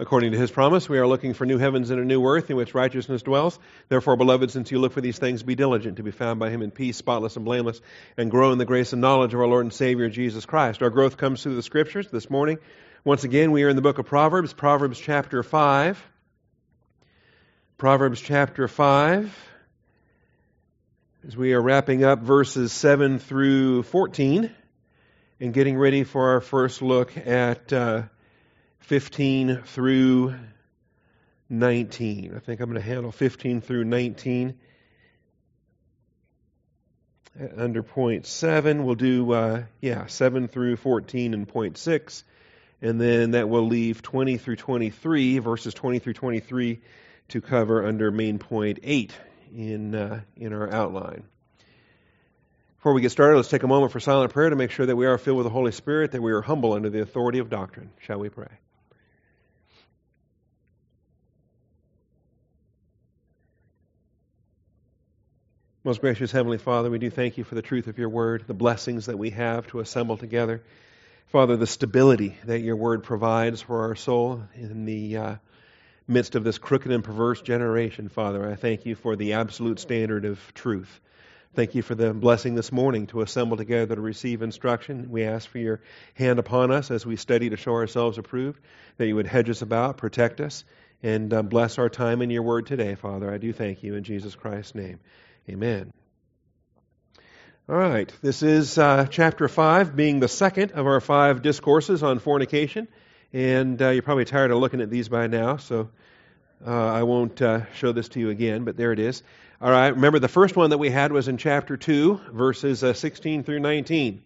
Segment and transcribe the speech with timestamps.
[0.00, 2.56] According to his promise, we are looking for new heavens and a new earth in
[2.56, 3.58] which righteousness dwells.
[3.88, 6.62] Therefore, beloved, since you look for these things, be diligent to be found by him
[6.62, 7.80] in peace, spotless and blameless,
[8.16, 10.82] and grow in the grace and knowledge of our Lord and Savior Jesus Christ.
[10.82, 12.06] Our growth comes through the scriptures.
[12.12, 12.58] This morning,
[13.02, 16.00] once again, we are in the book of Proverbs, Proverbs chapter 5.
[17.76, 19.36] Proverbs chapter 5.
[21.26, 24.48] As we are wrapping up verses 7 through 14
[25.40, 27.72] and getting ready for our first look at.
[27.72, 28.02] Uh,
[28.80, 30.34] 15 through
[31.50, 32.34] 19.
[32.34, 34.54] I think I'm going to handle 15 through 19.
[37.56, 42.24] Under point 7, we'll do, uh, yeah, 7 through 14 and point 6.
[42.82, 46.80] And then that will leave 20 through 23, verses 20 through 23,
[47.28, 49.12] to cover under main point 8
[49.54, 51.24] in, uh, in our outline.
[52.76, 54.96] Before we get started, let's take a moment for silent prayer to make sure that
[54.96, 57.50] we are filled with the Holy Spirit, that we are humble under the authority of
[57.50, 57.90] doctrine.
[58.00, 58.48] Shall we pray?
[65.84, 68.52] Most gracious Heavenly Father, we do thank you for the truth of your word, the
[68.52, 70.60] blessings that we have to assemble together.
[71.28, 75.36] Father, the stability that your word provides for our soul in the uh,
[76.08, 78.50] midst of this crooked and perverse generation, Father.
[78.50, 81.00] I thank you for the absolute standard of truth.
[81.54, 85.12] Thank you for the blessing this morning to assemble together to receive instruction.
[85.12, 85.80] We ask for your
[86.14, 88.58] hand upon us as we study to show ourselves approved,
[88.96, 90.64] that you would hedge us about, protect us,
[91.04, 93.32] and uh, bless our time in your word today, Father.
[93.32, 94.98] I do thank you in Jesus Christ's name.
[95.48, 95.92] Amen.
[97.70, 102.18] All right, this is uh, chapter 5, being the second of our five discourses on
[102.18, 102.86] fornication.
[103.32, 105.88] And uh, you're probably tired of looking at these by now, so
[106.66, 109.22] uh, I won't uh, show this to you again, but there it is.
[109.60, 112.92] All right, remember the first one that we had was in chapter 2, verses uh,
[112.92, 114.22] 16 through 19.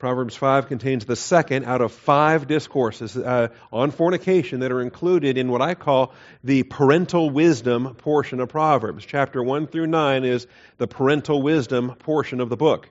[0.00, 5.36] Proverbs 5 contains the second out of five discourses uh, on fornication that are included
[5.36, 9.04] in what I call the parental wisdom portion of Proverbs.
[9.04, 10.46] Chapter 1 through 9 is
[10.78, 12.88] the parental wisdom portion of the book,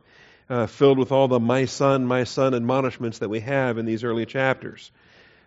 [0.52, 4.04] uh, filled with all the my son, my son admonishments that we have in these
[4.04, 4.92] early chapters.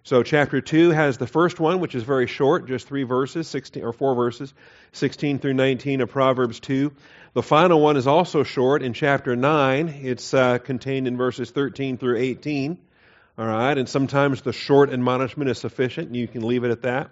[0.05, 3.85] So chapter 2 has the first one, which is very short, just three verses, 16,
[3.85, 4.53] or four verses,
[4.91, 6.93] 16 through 19 of Proverbs 2.
[7.35, 10.01] The final one is also short in chapter 9.
[10.03, 12.79] It's uh, contained in verses 13 through 18.
[13.39, 16.83] All right, and sometimes the short admonishment is sufficient, and you can leave it at
[16.83, 17.11] that.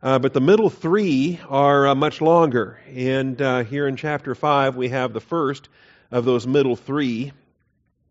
[0.00, 2.78] Uh, but the middle three are uh, much longer.
[2.94, 5.68] And uh, here in chapter 5, we have the first
[6.12, 7.32] of those middle three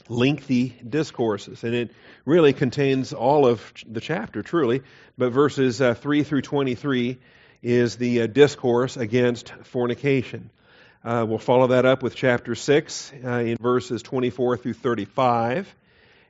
[0.10, 1.64] lengthy discourses.
[1.64, 1.92] And it
[2.26, 4.82] really contains all of the chapter, truly.
[5.18, 7.18] But verses uh, 3 through 23
[7.64, 10.50] is the uh, discourse against fornication.
[11.04, 15.76] Uh, we'll follow that up with chapter 6 uh, in verses 24 through 35,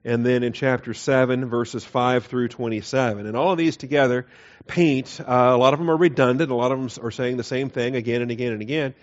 [0.03, 3.25] and then in chapter 7, verses 5 through 27.
[3.25, 4.25] And all of these together
[4.67, 7.43] paint, uh, a lot of them are redundant, a lot of them are saying the
[7.43, 8.93] same thing again and again and again.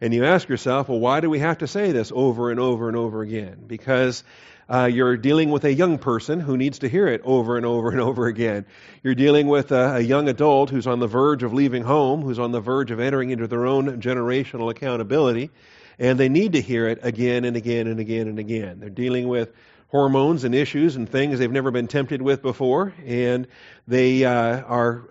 [0.00, 2.88] And you ask yourself, well, why do we have to say this over and over
[2.88, 3.64] and over again?
[3.66, 4.24] Because
[4.70, 7.90] uh, you're dealing with a young person who needs to hear it over and over
[7.90, 8.64] and over again.
[9.02, 12.38] You're dealing with a, a young adult who's on the verge of leaving home, who's
[12.38, 15.50] on the verge of entering into their own generational accountability,
[15.98, 18.80] and they need to hear it again and again and again and again.
[18.80, 19.52] They're dealing with
[19.88, 23.48] hormones and issues and things they've never been tempted with before, and
[23.88, 25.08] they uh, are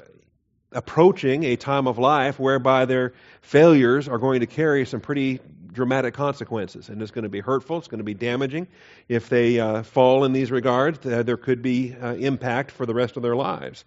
[0.71, 5.39] approaching a time of life whereby their failures are going to carry some pretty
[5.71, 7.77] dramatic consequences, and it's going to be hurtful.
[7.77, 8.67] It's going to be damaging.
[9.07, 12.93] If they uh, fall in these regards, uh, there could be uh, impact for the
[12.93, 13.85] rest of their lives.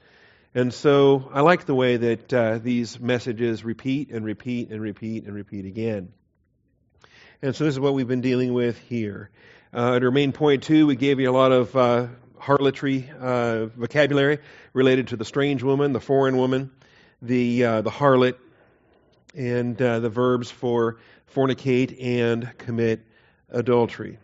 [0.55, 5.25] And so I like the way that uh, these messages repeat and repeat and repeat
[5.25, 6.13] and repeat again.
[7.41, 9.31] And so this is what we've been dealing with here.
[9.75, 11.75] Uh, under main point two, we gave you a lot of
[12.43, 13.09] uh, harlotry
[13.77, 14.39] vocabulary
[14.73, 16.71] related to the strange woman, the foreign woman,
[17.21, 18.37] the the harlot,
[19.35, 20.99] and the verbs for
[21.35, 23.01] fornicate, and commit
[23.51, 24.19] adultery.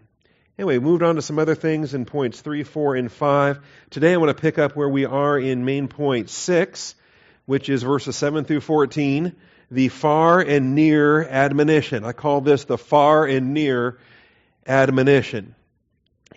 [0.59, 3.61] Anyway, moved on to some other things in points 3, 4, and 5.
[3.91, 6.97] Today I want to pick up where we are in main point 6,
[7.47, 9.37] which is verses 7 through 14,
[9.71, 12.05] the far and near admonition.
[12.05, 13.99] I call this the far and near
[14.67, 15.55] admonition.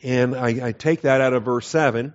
[0.04, 2.14] And I, I take that out of verse 7.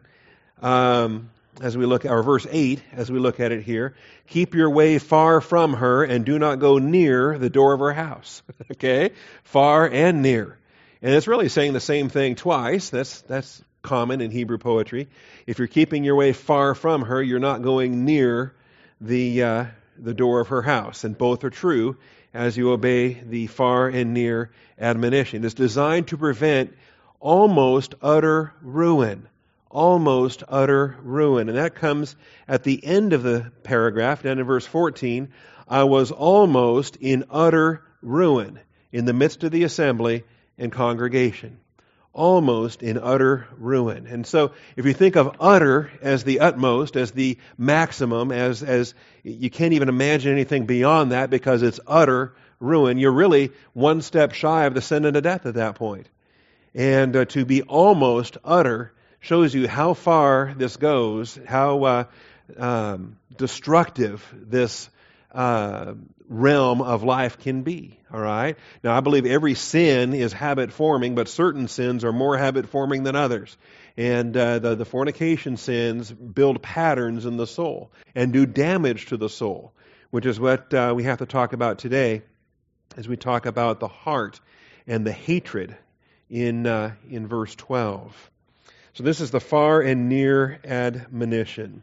[0.62, 1.30] Um,
[1.60, 3.94] as we look at, or verse 8, as we look at it here,
[4.26, 7.92] keep your way far from her and do not go near the door of her
[7.92, 8.42] house.
[8.72, 9.10] okay?
[9.44, 10.58] Far and near.
[11.02, 12.90] And it's really saying the same thing twice.
[12.90, 15.08] That's, that's common in Hebrew poetry.
[15.46, 18.54] If you're keeping your way far from her, you're not going near
[19.00, 19.64] the, uh,
[19.98, 21.04] the door of her house.
[21.04, 21.96] And both are true
[22.34, 25.44] as you obey the far and near admonition.
[25.44, 26.76] It's designed to prevent
[27.20, 29.28] almost utter ruin
[29.76, 31.50] almost utter ruin.
[31.50, 32.16] And that comes
[32.48, 35.28] at the end of the paragraph, down in verse 14.
[35.68, 38.58] I was almost in utter ruin
[38.90, 40.24] in the midst of the assembly
[40.56, 41.58] and congregation.
[42.14, 44.06] Almost in utter ruin.
[44.06, 48.94] And so, if you think of utter as the utmost, as the maximum, as, as
[49.22, 54.32] you can't even imagine anything beyond that because it's utter ruin, you're really one step
[54.32, 56.08] shy of the sin death at that point.
[56.76, 62.05] And uh, to be almost utter shows you how far this goes, how uh,
[62.58, 64.90] um, destructive this
[65.32, 65.94] uh,
[66.28, 67.99] realm of life can be.
[68.12, 68.58] All right?
[68.84, 73.05] Now, I believe every sin is habit forming, but certain sins are more habit forming
[73.05, 73.56] than others.
[73.96, 79.17] And uh, the, the fornication sins build patterns in the soul and do damage to
[79.17, 79.73] the soul,
[80.11, 82.23] which is what uh, we have to talk about today
[82.99, 84.40] as we talk about the heart
[84.87, 85.75] and the hatred
[86.31, 88.31] in, uh, in verse 12.
[88.94, 91.82] So, this is the far and near admonition.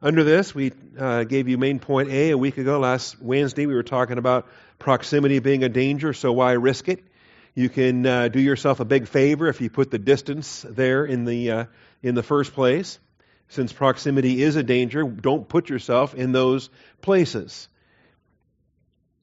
[0.00, 2.78] Under this, we uh, gave you main point A a week ago.
[2.78, 4.46] Last Wednesday, we were talking about
[4.78, 7.02] proximity being a danger, so why risk it?
[7.54, 11.24] You can uh, do yourself a big favor if you put the distance there in
[11.24, 11.64] the, uh,
[12.02, 12.98] in the first place.
[13.48, 16.68] Since proximity is a danger, don't put yourself in those
[17.00, 17.68] places.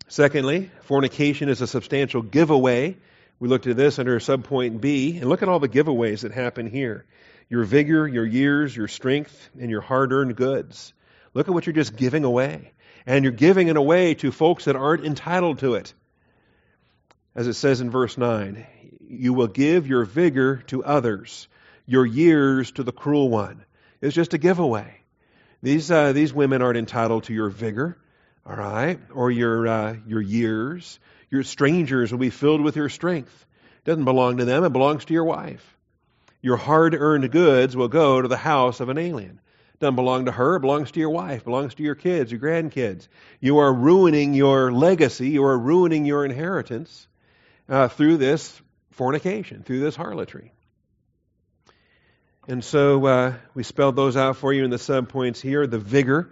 [0.07, 2.97] Secondly, fornication is a substantial giveaway.
[3.41, 6.67] We looked at this under subpoint B, and look at all the giveaways that happen
[6.67, 7.05] here
[7.49, 10.93] your vigor, your years, your strength, and your hard earned goods.
[11.33, 12.71] Look at what you're just giving away.
[13.07, 15.91] And you're giving it away to folks that aren't entitled to it.
[17.33, 18.63] As it says in verse 9,
[19.09, 21.47] you will give your vigor to others,
[21.87, 23.65] your years to the cruel one.
[24.01, 25.01] It's just a giveaway.
[25.63, 27.97] These, uh, these women aren't entitled to your vigor,
[28.45, 30.99] all right, or your, uh, your years.
[31.31, 33.45] Your strangers will be filled with your strength.
[33.77, 35.77] It doesn't belong to them, it belongs to your wife.
[36.41, 39.39] Your hard earned goods will go to the house of an alien.
[39.73, 42.41] It doesn't belong to her, it belongs to your wife, belongs to your kids, your
[42.41, 43.07] grandkids.
[43.39, 47.07] You are ruining your legacy, you are ruining your inheritance
[47.69, 48.61] uh, through this
[48.91, 50.51] fornication, through this harlotry.
[52.47, 55.65] And so uh, we spelled those out for you in the subpoints here.
[55.67, 56.31] The vigor.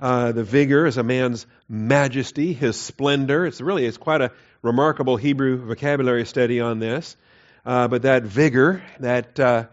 [0.00, 3.46] Uh, the vigor is a man's majesty, his splendor.
[3.46, 4.32] It's really it's quite a
[4.62, 7.16] remarkable Hebrew vocabulary study on this.
[7.64, 9.64] Uh, but that vigor, that uh,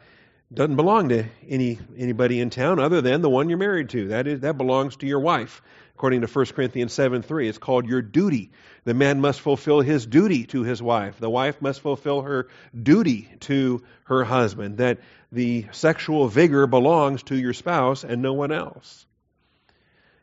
[0.53, 4.09] doesn't belong to any anybody in town other than the one you're married to.
[4.09, 5.62] That is that belongs to your wife,
[5.95, 7.50] according to 1 Corinthians 7 3.
[7.50, 8.51] It's called your duty.
[8.83, 11.19] The man must fulfill his duty to his wife.
[11.19, 12.47] The wife must fulfill her
[12.81, 14.77] duty to her husband.
[14.77, 15.00] That
[15.31, 19.06] the sexual vigor belongs to your spouse and no one else.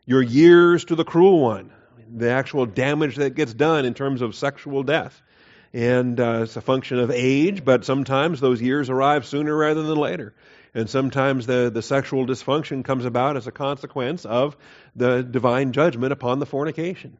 [0.09, 1.69] Your years to the cruel one.
[2.11, 5.21] The actual damage that gets done in terms of sexual death
[5.71, 9.97] and uh, it's a function of age, but sometimes those years arrive sooner rather than
[9.97, 10.33] later.
[10.73, 14.57] And sometimes the, the sexual dysfunction comes about as a consequence of
[14.95, 17.17] the divine judgment upon the fornication.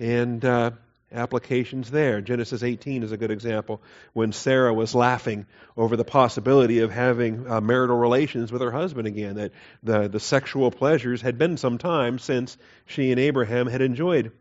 [0.00, 0.72] And uh,
[1.12, 2.20] applications there.
[2.20, 3.82] Genesis 18 is a good example
[4.12, 9.06] when Sarah was laughing over the possibility of having uh, marital relations with her husband
[9.06, 12.56] again, that the, the sexual pleasures had been some time since
[12.86, 14.32] she and Abraham had enjoyed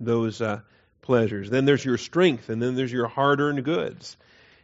[0.00, 0.60] those uh,
[1.02, 1.50] pleasures.
[1.50, 4.16] Then there's your strength, and then there's your hard earned goods.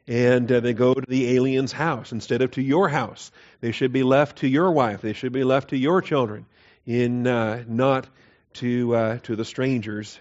[0.07, 3.31] And uh, they go to the alien's house instead of to your house.
[3.61, 5.03] They should be left to your wife.
[5.03, 6.47] They should be left to your children,
[6.87, 8.07] in uh, not
[8.55, 10.19] to uh, to the strangers,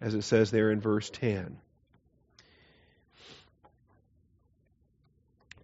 [0.00, 1.58] as it says there in verse ten.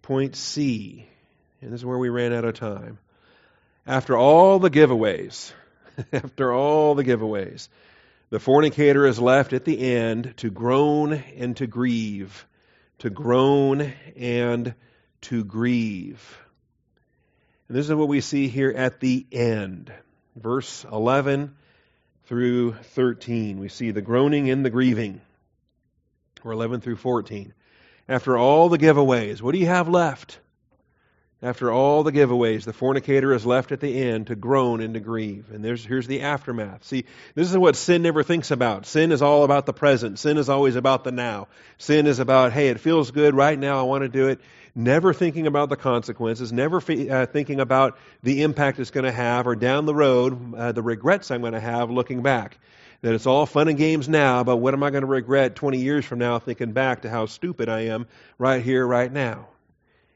[0.01, 1.07] Point C,
[1.61, 2.97] and this is where we ran out of time.
[3.85, 5.53] After all the giveaways,
[6.13, 7.67] after all the giveaways,
[8.29, 12.47] the fornicator is left at the end to groan and to grieve,
[12.99, 14.73] to groan and
[15.21, 16.39] to grieve.
[17.67, 19.93] And this is what we see here at the end.
[20.35, 21.55] Verse 11
[22.25, 23.59] through 13.
[23.59, 25.21] We see the groaning and the grieving.
[26.43, 27.53] Or 11 through 14.
[28.07, 30.39] After all the giveaways, what do you have left?
[31.43, 34.99] After all the giveaways, the fornicator is left at the end to groan and to
[34.99, 35.49] grieve.
[35.51, 36.83] And here's the aftermath.
[36.83, 38.85] See, this is what sin never thinks about.
[38.85, 40.19] Sin is all about the present.
[40.19, 41.47] Sin is always about the now.
[41.79, 44.39] Sin is about, hey, it feels good right now, I want to do it.
[44.75, 49.47] Never thinking about the consequences, never uh, thinking about the impact it's going to have,
[49.47, 52.59] or down the road, uh, the regrets I'm going to have looking back.
[53.01, 55.79] That it's all fun and games now, but what am I going to regret 20
[55.79, 58.05] years from now thinking back to how stupid I am
[58.37, 59.47] right here, right now?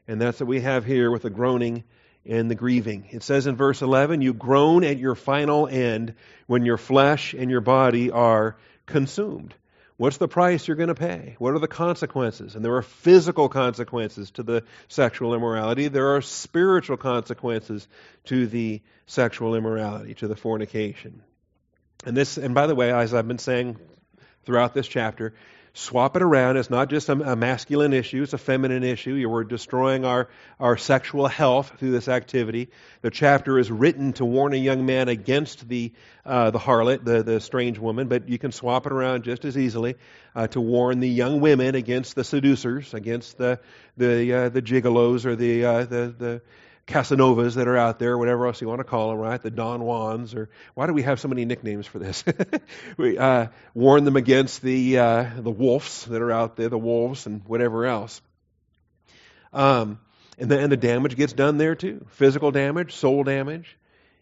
[0.08, 1.84] And that's what we have here with the groaning
[2.24, 3.08] and the grieving.
[3.10, 6.14] It says in verse 11, You groan at your final end
[6.46, 9.54] when your flesh and your body are consumed.
[9.96, 11.36] What's the price you're going to pay?
[11.38, 12.54] What are the consequences?
[12.54, 15.88] And there are physical consequences to the sexual immorality.
[15.88, 17.88] There are spiritual consequences
[18.24, 21.22] to the sexual immorality, to the fornication.
[22.04, 23.78] And this, and by the way, as I've been saying
[24.44, 25.32] throughout this chapter,
[25.76, 26.56] swap it around.
[26.56, 29.28] It's not just a, a, masculine issue, it's a feminine issue.
[29.28, 30.28] We're destroying our,
[30.58, 32.68] our sexual health through this activity.
[33.02, 35.92] The chapter is written to warn a young man against the,
[36.24, 39.58] uh, the harlot, the, the strange woman, but you can swap it around just as
[39.58, 39.96] easily
[40.34, 43.60] uh, to warn the young women against the seducers, against the,
[43.98, 46.42] the, uh, the gigolos or the, uh, the, the
[46.86, 49.42] Casanovas that are out there, whatever else you want to call them, right?
[49.42, 52.22] The Don Juans, or why do we have so many nicknames for this?
[52.96, 57.26] we uh, warn them against the uh, the wolves that are out there, the wolves,
[57.26, 58.20] and whatever else.
[59.52, 59.98] Um,
[60.38, 63.76] and the and the damage gets done there too, physical damage, soul damage,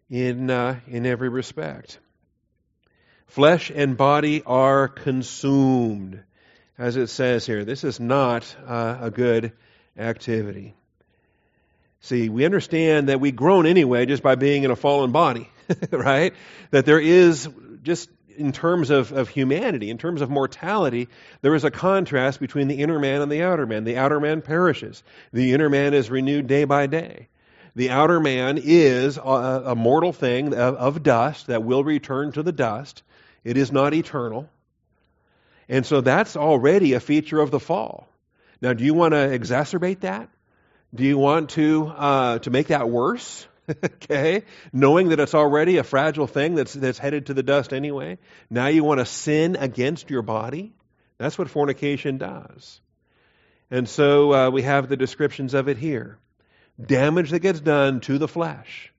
[0.09, 1.99] in uh, in every respect.
[3.26, 6.23] Flesh and body are consumed,
[6.78, 7.64] as it says here.
[7.64, 9.52] This is not uh, a good
[9.99, 10.75] activity.
[12.04, 15.49] See, we understand that we groan anyway just by being in a fallen body,
[15.90, 16.34] right?
[16.70, 17.49] That there is
[17.82, 21.08] just in terms of, of humanity, in terms of mortality,
[21.40, 23.84] there is a contrast between the inner man and the outer man.
[23.84, 25.02] The outer man perishes.
[25.32, 27.28] The inner man is renewed day by day.
[27.75, 29.23] The outer man is a,
[29.68, 33.02] a mortal thing of, of dust that will return to the dust.
[33.44, 34.50] It is not eternal.
[35.70, 38.06] And so that's already a feature of the fall.
[38.61, 40.28] Now, do you want to exacerbate that?
[40.95, 43.47] Do you want to uh, to make that worse?
[43.85, 48.19] okay, knowing that it's already a fragile thing that's that's headed to the dust anyway.
[48.49, 50.73] Now you want to sin against your body.
[51.19, 52.81] That's what fornication does.
[53.71, 56.19] And so uh, we have the descriptions of it here.
[56.81, 58.93] Damage that gets done to the flesh.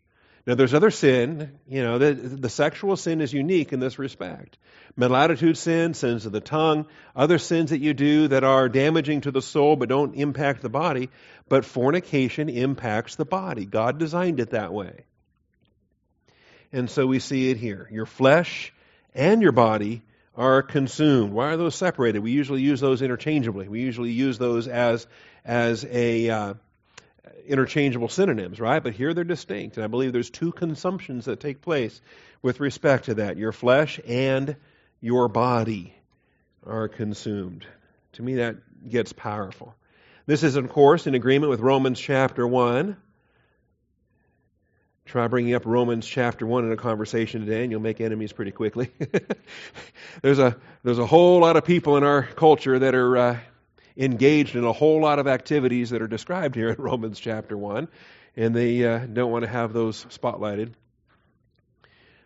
[0.45, 1.59] Now, there's other sin.
[1.67, 4.57] You know, the, the sexual sin is unique in this respect.
[4.95, 6.85] Mental attitude sin, sins of the tongue,
[7.15, 10.69] other sins that you do that are damaging to the soul but don't impact the
[10.69, 11.09] body.
[11.49, 13.65] But fornication impacts the body.
[13.65, 15.05] God designed it that way.
[16.71, 17.87] And so we see it here.
[17.91, 18.73] Your flesh
[19.13, 20.03] and your body
[20.35, 21.31] are consumed.
[21.33, 22.19] Why are those separated?
[22.19, 23.67] We usually use those interchangeably.
[23.67, 25.07] We usually use those as
[25.45, 26.53] as a uh,
[27.47, 28.81] interchangeable synonyms, right?
[28.81, 29.77] But here they're distinct.
[29.77, 32.01] And I believe there's two consumptions that take place
[32.41, 33.37] with respect to that.
[33.37, 34.55] Your flesh and
[35.01, 35.93] your body
[36.65, 37.65] are consumed.
[38.13, 38.57] To me, that
[38.89, 39.75] gets powerful.
[40.25, 42.97] This is, of course, in agreement with Romans chapter 1.
[45.05, 48.49] Try bringing up Romans chapter 1 in a conversation today, and you'll make enemies pretty
[48.49, 48.89] quickly.
[50.23, 53.39] there's, a, there's a whole lot of people in our culture that are uh,
[53.97, 57.87] engaged in a whole lot of activities that are described here in Romans chapter 1,
[58.35, 60.73] and they uh, don't want to have those spotlighted.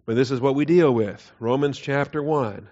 [0.05, 2.67] But this is what we deal with Romans chapter 1.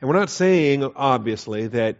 [0.00, 1.96] And we're not saying, obviously, that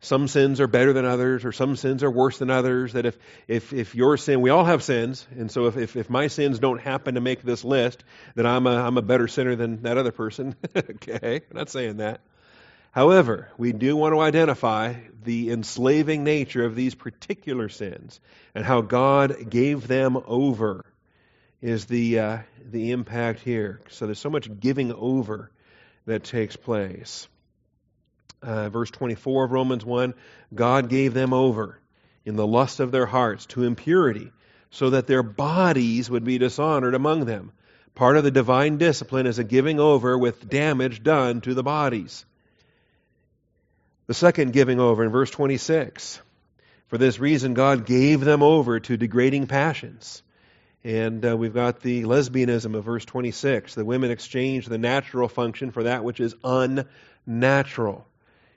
[0.00, 2.92] some sins are better than others or some sins are worse than others.
[2.92, 3.18] That if,
[3.48, 6.58] if, if your sin, we all have sins, and so if, if, if my sins
[6.58, 8.04] don't happen to make this list,
[8.34, 10.54] then I'm a, I'm a better sinner than that other person.
[10.76, 11.42] okay?
[11.50, 12.20] I'm not saying that.
[12.90, 18.18] However, we do want to identify the enslaving nature of these particular sins
[18.54, 20.84] and how God gave them over
[21.60, 23.80] is the, uh, the impact here.
[23.90, 25.50] So there's so much giving over
[26.06, 27.28] that takes place.
[28.42, 30.14] Uh, verse 24 of Romans 1
[30.54, 31.78] God gave them over
[32.24, 34.30] in the lust of their hearts to impurity,
[34.70, 37.52] so that their bodies would be dishonored among them.
[37.94, 42.26] Part of the divine discipline is a giving over with damage done to the bodies.
[44.08, 46.20] The second giving over in verse 26.
[46.86, 50.22] For this reason, God gave them over to degrading passions.
[50.82, 53.74] And uh, we've got the lesbianism of verse 26.
[53.74, 58.06] The women exchange the natural function for that which is unnatural.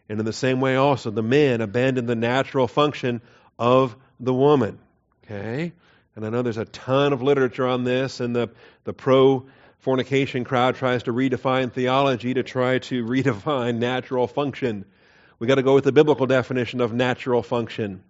[0.07, 3.21] And in the same way, also, the men abandon the natural function
[3.59, 4.79] of the woman.
[5.25, 5.73] Okay?
[6.15, 8.51] And I know there's a ton of literature on this, and the,
[8.85, 9.47] the pro
[9.79, 14.85] fornication crowd tries to redefine theology to try to redefine natural function.
[15.41, 18.03] We've got to go with the biblical definition of natural function.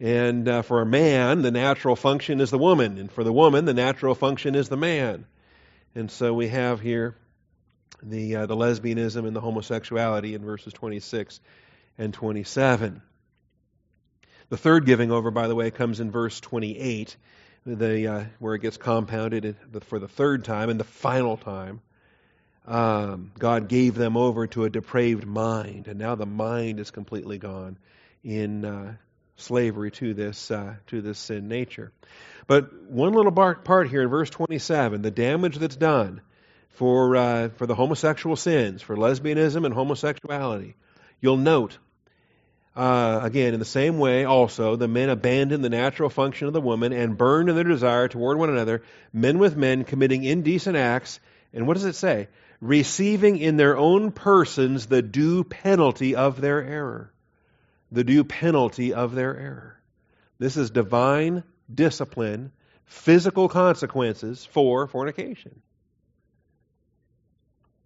[0.00, 2.96] And uh, for a man, the natural function is the woman.
[2.96, 5.26] And for the woman, the natural function is the man.
[5.94, 7.16] And so we have here
[8.02, 11.38] the, uh, the lesbianism and the homosexuality in verses 26
[11.98, 13.02] and 27.
[14.48, 17.14] The third giving over, by the way, comes in verse 28,
[17.66, 21.82] the, uh, where it gets compounded for the third time and the final time
[22.66, 27.38] um, God gave them over to a depraved mind, and now the mind is completely
[27.38, 27.78] gone
[28.22, 28.94] in uh,
[29.36, 31.92] slavery to this uh, to this sin nature.
[32.46, 36.20] But one little part here in verse 27, the damage that's done
[36.74, 40.74] for, uh, for the homosexual sins, for lesbianism and homosexuality.
[41.20, 41.78] You'll note,
[42.76, 46.60] uh, again, in the same way also, the men abandoned the natural function of the
[46.60, 51.20] woman and burned in their desire toward one another, men with men committing indecent acts.
[51.52, 52.28] And what does it say?
[52.64, 57.12] Receiving in their own persons the due penalty of their error.
[57.92, 59.82] The due penalty of their error.
[60.38, 62.52] This is divine discipline,
[62.86, 65.60] physical consequences for fornication.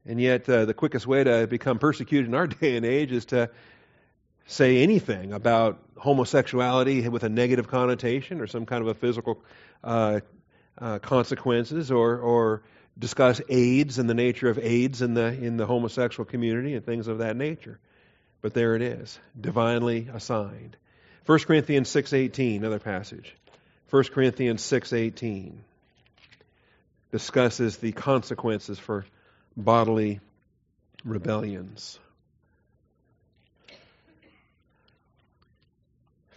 [0.07, 3.25] And yet, uh, the quickest way to become persecuted in our day and age is
[3.27, 3.51] to
[4.47, 9.43] say anything about homosexuality with a negative connotation or some kind of a physical
[9.83, 10.21] uh,
[10.81, 12.63] uh, consequences, or, or
[12.99, 17.09] discuss AIDS and the nature of AIDS in the in the homosexual community and things
[17.09, 17.79] of that nature.
[18.41, 20.77] But there it is, divinely assigned.
[21.27, 23.35] 1 Corinthians 6:18, another passage.
[23.91, 25.53] 1 Corinthians 6:18
[27.11, 29.05] discusses the consequences for
[29.57, 30.21] bodily
[31.05, 31.99] rebellions.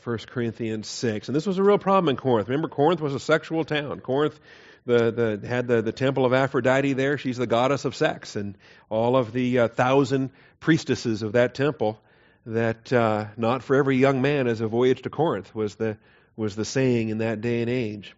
[0.04, 1.28] 1 Corinthians 6.
[1.30, 2.50] And this was a real problem in Corinth.
[2.50, 4.00] Remember, Corinth was a sexual town.
[4.00, 4.40] Corinth
[4.86, 7.18] the, the, had the, the temple of Aphrodite there.
[7.18, 8.36] She's the goddess of sex.
[8.36, 8.58] And
[8.90, 12.00] all of the uh, thousand priestesses of that temple,
[12.46, 15.98] that uh, not for every young man is a voyage to Corinth, was the,
[16.36, 18.16] was the saying in that day and age.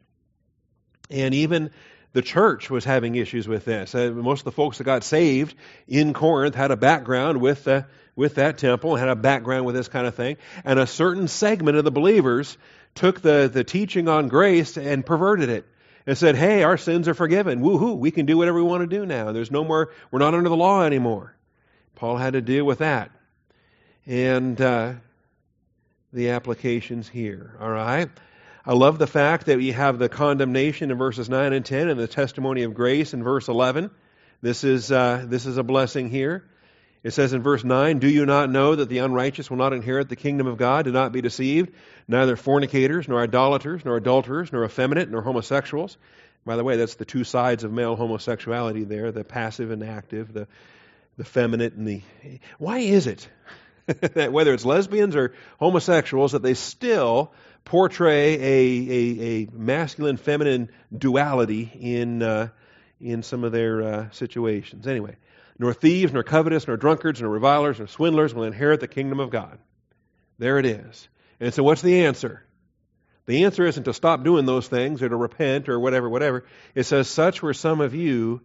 [1.10, 1.72] And even
[2.14, 3.94] the church was having issues with this.
[3.94, 5.56] Uh, most of the folks that got saved
[5.88, 7.84] in Corinth had a background with, uh,
[8.16, 10.38] with that temple, had a background with this kind of thing.
[10.64, 12.58] And a certain segment of the believers
[12.96, 15.66] took the, the teaching on grace and perverted it
[16.06, 17.62] and said, hey, our sins are forgiven.
[17.62, 19.32] Woohoo, we can do whatever we want to do now.
[19.32, 21.36] There's no more, we're not under the law anymore.
[21.96, 23.12] Paul had to deal with that.
[24.06, 24.94] And uh,
[26.12, 28.10] the applications here, all right?
[28.66, 32.00] I love the fact that we have the condemnation in verses 9 and 10 and
[32.00, 33.92] the testimony of grace in verse 11.
[34.42, 36.44] This is, uh, this is a blessing here.
[37.04, 40.08] It says in verse 9, Do you not know that the unrighteous will not inherit
[40.08, 40.86] the kingdom of God?
[40.86, 41.74] Do not be deceived.
[42.08, 45.98] Neither fornicators, nor idolaters, nor adulterers, nor effeminate, nor homosexuals.
[46.46, 50.34] By the way, that's the two sides of male homosexuality there the passive and active,
[50.34, 50.48] the,
[51.18, 52.02] the feminine and the.
[52.58, 53.28] Why is it
[53.86, 57.34] that whether it's lesbians or homosexuals, that they still
[57.66, 62.50] portray a, a, a masculine feminine duality in, uh,
[63.00, 64.88] in some of their uh, situations.
[64.88, 65.16] Anyway,
[65.60, 69.30] nor thieves, nor covetous, nor drunkards, nor revilers, nor swindlers will inherit the kingdom of
[69.30, 69.58] God.
[70.40, 71.08] There it is.
[71.40, 72.44] And so, what's the answer?
[73.26, 76.46] The answer isn't to stop doing those things or to repent or whatever, whatever.
[76.76, 78.42] It says, Such were some of you,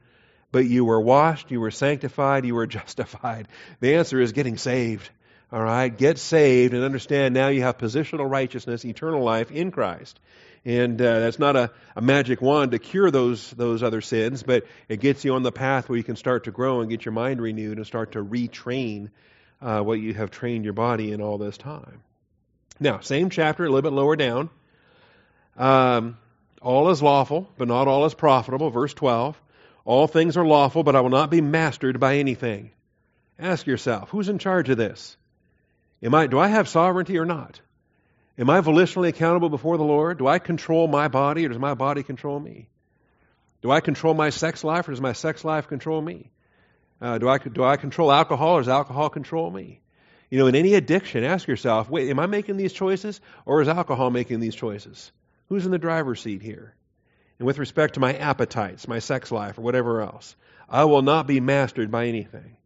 [0.52, 3.48] but you were washed, you were sanctified, you were justified.
[3.80, 5.10] The answer is getting saved.
[5.50, 5.88] All right?
[5.88, 10.20] Get saved and understand now you have positional righteousness, eternal life in Christ.
[10.64, 14.66] And uh, that's not a, a magic wand to cure those, those other sins, but
[14.88, 17.12] it gets you on the path where you can start to grow and get your
[17.12, 19.08] mind renewed and start to retrain
[19.62, 22.02] uh, what you have trained your body in all this time.
[22.80, 24.50] Now, same chapter, a little bit lower down.
[25.56, 26.16] Um,
[26.62, 28.70] all is lawful, but not all is profitable.
[28.70, 29.40] Verse 12.
[29.84, 32.70] All things are lawful, but I will not be mastered by anything.
[33.38, 35.16] Ask yourself, who's in charge of this?
[36.02, 37.60] Am I, do I have sovereignty or not?
[38.38, 40.18] Am I volitionally accountable before the Lord?
[40.18, 42.68] Do I control my body or does my body control me?
[43.62, 46.30] Do I control my sex life or does my sex life control me?
[47.00, 49.80] Uh, do, I, do I control alcohol or does alcohol control me?
[50.30, 53.68] You know, in any addiction, ask yourself wait, am I making these choices or is
[53.68, 55.10] alcohol making these choices?
[55.48, 56.74] Who's in the driver's seat here?
[57.38, 60.34] And with respect to my appetites, my sex life, or whatever else,
[60.68, 62.58] I will not be mastered by anything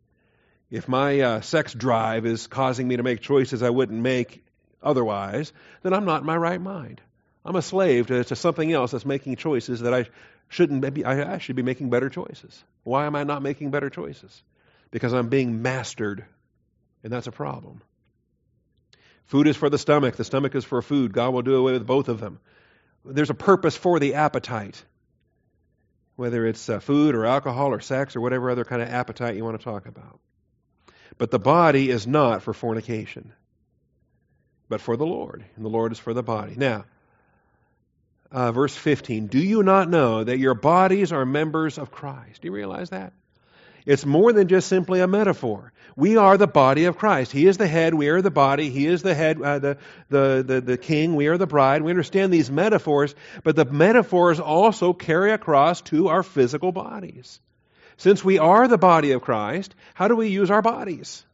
[0.72, 4.42] if my uh, sex drive is causing me to make choices I wouldn't make
[4.83, 7.03] otherwise, then I'm not in my right mind.
[7.44, 10.07] I'm a slave to, to something else that's making choices that I
[10.48, 11.05] shouldn't be.
[11.05, 12.64] I, I should be making better choices.
[12.85, 14.42] Why am I not making better choices?
[14.90, 16.25] Because I'm being mastered,
[17.02, 17.82] and that's a problem.
[19.26, 20.16] Food is for the stomach.
[20.16, 21.12] The stomach is for food.
[21.12, 22.38] God will do away with both of them.
[23.04, 24.82] There's a purpose for the appetite,
[26.16, 29.44] whether it's uh, food or alcohol or sex or whatever other kind of appetite you
[29.44, 30.20] want to talk about.
[31.18, 33.32] But the body is not for fornication,
[34.68, 35.44] but for the Lord.
[35.56, 36.54] And the Lord is for the body.
[36.56, 36.84] Now,
[38.30, 42.42] uh, verse 15 Do you not know that your bodies are members of Christ?
[42.42, 43.12] Do you realize that?
[43.84, 45.72] It's more than just simply a metaphor.
[45.96, 47.32] We are the body of Christ.
[47.32, 48.70] He is the head, we are the body.
[48.70, 51.82] He is the head, uh, the, the, the, the king, we are the bride.
[51.82, 57.40] We understand these metaphors, but the metaphors also carry across to our physical bodies.
[57.96, 61.24] Since we are the body of Christ, how do we use our bodies?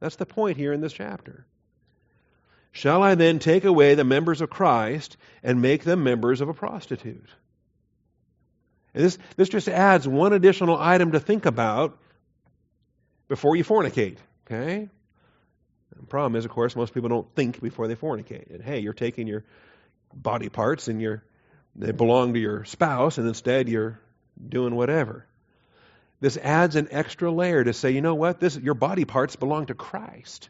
[0.00, 1.46] That's the point here in this chapter.
[2.72, 6.54] Shall I then take away the members of Christ and make them members of a
[6.54, 7.28] prostitute?
[8.98, 11.96] This, this just adds one additional item to think about
[13.28, 14.16] before you fornicate.
[14.44, 14.88] Okay?
[15.94, 18.52] The problem is, of course, most people don't think before they fornicate.
[18.52, 19.44] And hey, you're taking your
[20.12, 21.22] body parts and you're
[21.76, 24.00] they belong to your spouse, and instead you're
[24.48, 25.26] doing whatever.
[26.20, 29.66] This adds an extra layer to say, you know what, this your body parts belong
[29.66, 30.48] to Christ.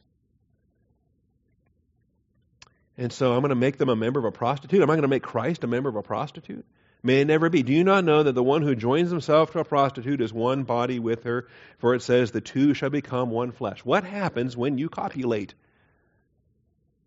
[2.96, 4.80] And so I'm going to make them a member of a prostitute.
[4.80, 6.64] Am I going to make Christ a member of a prostitute?
[7.02, 7.62] May it never be.
[7.62, 10.64] Do you not know that the one who joins himself to a prostitute is one
[10.64, 11.46] body with her?
[11.78, 13.84] For it says, the two shall become one flesh.
[13.84, 15.54] What happens when you copulate?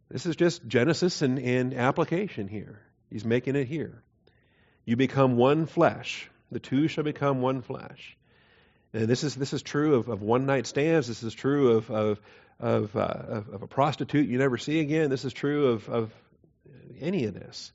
[0.10, 2.80] This is just Genesis and, and application here.
[3.10, 4.02] He's making it here.
[4.86, 6.30] You become one flesh.
[6.52, 8.18] The two shall become one flesh.
[8.94, 11.08] And this is this is true of, of one night stands.
[11.08, 12.22] This is true of of
[12.62, 15.10] of, uh, of, of a prostitute you never see again.
[15.10, 16.14] This is true of, of
[17.00, 17.72] any of this.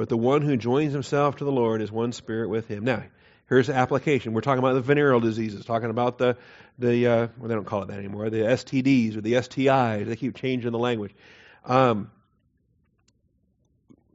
[0.00, 2.84] But the one who joins himself to the Lord is one spirit with him.
[2.84, 3.02] Now,
[3.50, 4.32] here's the application.
[4.32, 6.38] We're talking about the venereal diseases, talking about the,
[6.78, 10.06] the uh, well, they don't call it that anymore, the STDs or the STIs.
[10.06, 11.14] They keep changing the language.
[11.66, 12.10] Um,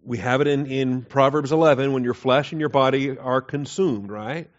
[0.03, 4.09] we have it in, in Proverbs 11 when your flesh and your body are consumed,
[4.09, 4.49] right?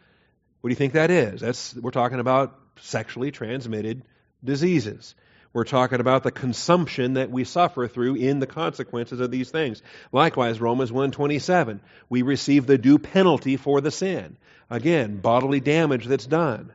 [0.61, 1.41] What do you think that is?
[1.41, 4.05] That's we're talking about sexually transmitted
[4.45, 5.17] diseases.
[5.53, 9.83] We're talking about the consumption that we suffer through in the consequences of these things.
[10.13, 14.37] Likewise, Romans 1:27, we receive the due penalty for the sin.
[14.69, 16.73] Again, bodily damage that's done.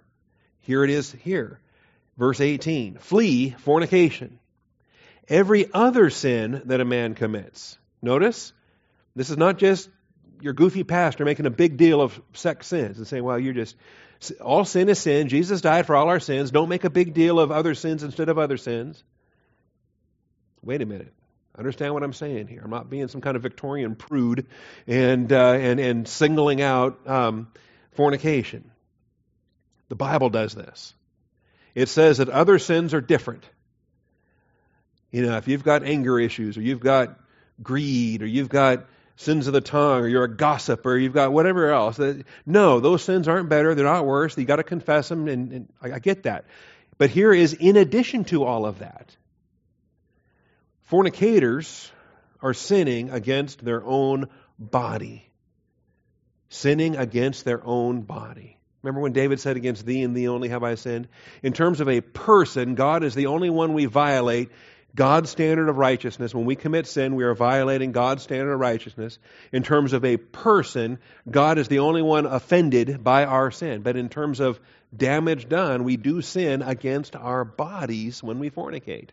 [0.62, 1.60] Here it is here.
[2.18, 4.40] Verse 18, flee fornication.
[5.28, 7.78] Every other sin that a man commits.
[8.02, 8.54] Notice,
[9.16, 9.90] this is not just
[10.42, 13.76] your goofy pastor making a big deal of sex sins and saying, well, you're just
[14.40, 15.30] all sin is sin.
[15.30, 16.52] Jesus died for all our sins.
[16.52, 19.04] Don't make a big deal of other sins instead of other sins.
[20.62, 21.14] Wait a minute.
[21.58, 22.62] Understand what I'm saying here.
[22.64, 24.46] I'm not being some kind of Victorian prude
[24.88, 27.48] and, uh, and, and singling out um,
[27.94, 28.72] fornication.
[29.90, 30.94] The Bible does this.
[31.76, 33.44] It says that other sins are different.
[35.12, 37.20] You know, if you've got anger issues or you've got
[37.62, 41.32] greed or you've got sins of the tongue, or you're a gossip, or you've got
[41.32, 42.00] whatever else.
[42.46, 43.76] No, those sins aren't better.
[43.76, 44.38] They're not worse.
[44.38, 46.46] You've got to confess them, and, and I, I get that.
[46.98, 49.16] But here is in addition to all of that,
[50.84, 51.92] fornicators
[52.42, 54.28] are sinning against their own
[54.60, 55.28] body.
[56.50, 58.58] Sinning against their own body.
[58.82, 61.08] Remember when David said, Against thee and thee only have I sinned?
[61.44, 64.50] In terms of a person, God is the only one we violate
[64.96, 66.36] God's standard of righteousness.
[66.36, 69.20] When we commit sin, we are violating God's standard of righteousness.
[69.52, 71.00] In terms of a person,
[71.30, 73.82] God is the only one offended by our sin.
[73.82, 74.60] But in terms of
[74.96, 79.10] damage done, we do sin against our bodies when we fornicate.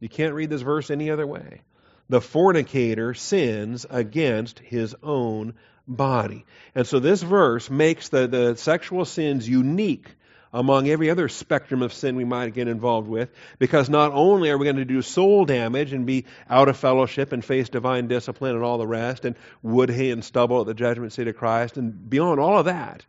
[0.00, 1.62] You can't read this verse any other way.
[2.10, 5.54] The fornicator sins against his own
[5.86, 6.44] body.
[6.74, 10.08] And so this verse makes the, the sexual sins unique
[10.52, 14.58] among every other spectrum of sin we might get involved with, because not only are
[14.58, 18.54] we going to do soul damage and be out of fellowship and face divine discipline
[18.54, 21.76] and all the rest, and wood, hay, and stubble at the judgment seat of Christ,
[21.76, 23.04] and beyond all of that,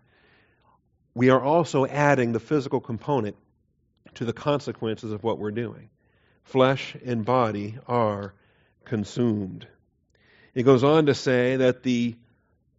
[1.13, 3.35] we are also adding the physical component
[4.15, 5.89] to the consequences of what we're doing.
[6.43, 8.33] Flesh and body are
[8.85, 9.67] consumed.
[10.53, 12.15] It goes on to say that the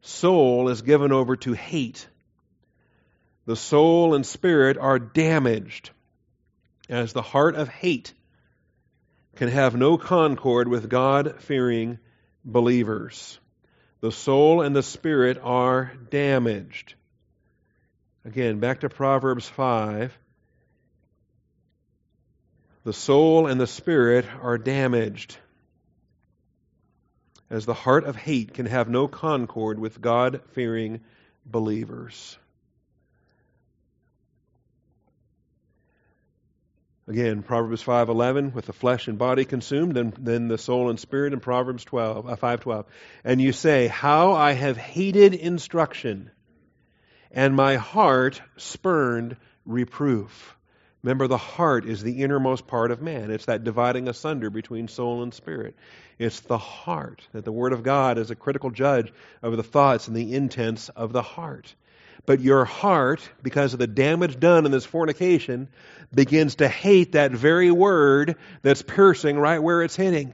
[0.01, 2.07] soul is given over to hate
[3.51, 5.91] the soul and spirit are damaged,
[6.89, 8.15] as the heart of hate
[9.35, 11.99] can have no concord with God fearing
[12.45, 13.41] believers.
[14.03, 16.95] The soul and the spirit are damaged.
[18.25, 20.17] Again, back to Proverbs 5.
[22.85, 25.37] The soul and the spirit are damaged,
[27.51, 31.01] as the heart of hate can have no concord with God fearing
[31.45, 32.39] believers.
[37.11, 41.33] Again, Proverbs 5:11, with the flesh and body consumed, then, then the soul and spirit
[41.33, 42.87] in Proverbs 12, uh, 5:12.
[43.25, 46.31] And you say, "How I have hated instruction,
[47.33, 50.57] and my heart spurned reproof."
[51.03, 53.33] Remember, the heart is the innermost part of man.
[53.33, 55.75] It's that dividing asunder between soul and spirit.
[56.17, 60.07] It's the heart, that the Word of God is a critical judge of the thoughts
[60.07, 61.75] and the intents of the heart.
[62.31, 65.67] But your heart, because of the damage done in this fornication,
[66.15, 70.33] begins to hate that very word that's piercing right where it's hitting.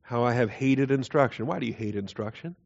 [0.00, 1.44] How I have hated instruction.
[1.44, 2.56] Why do you hate instruction?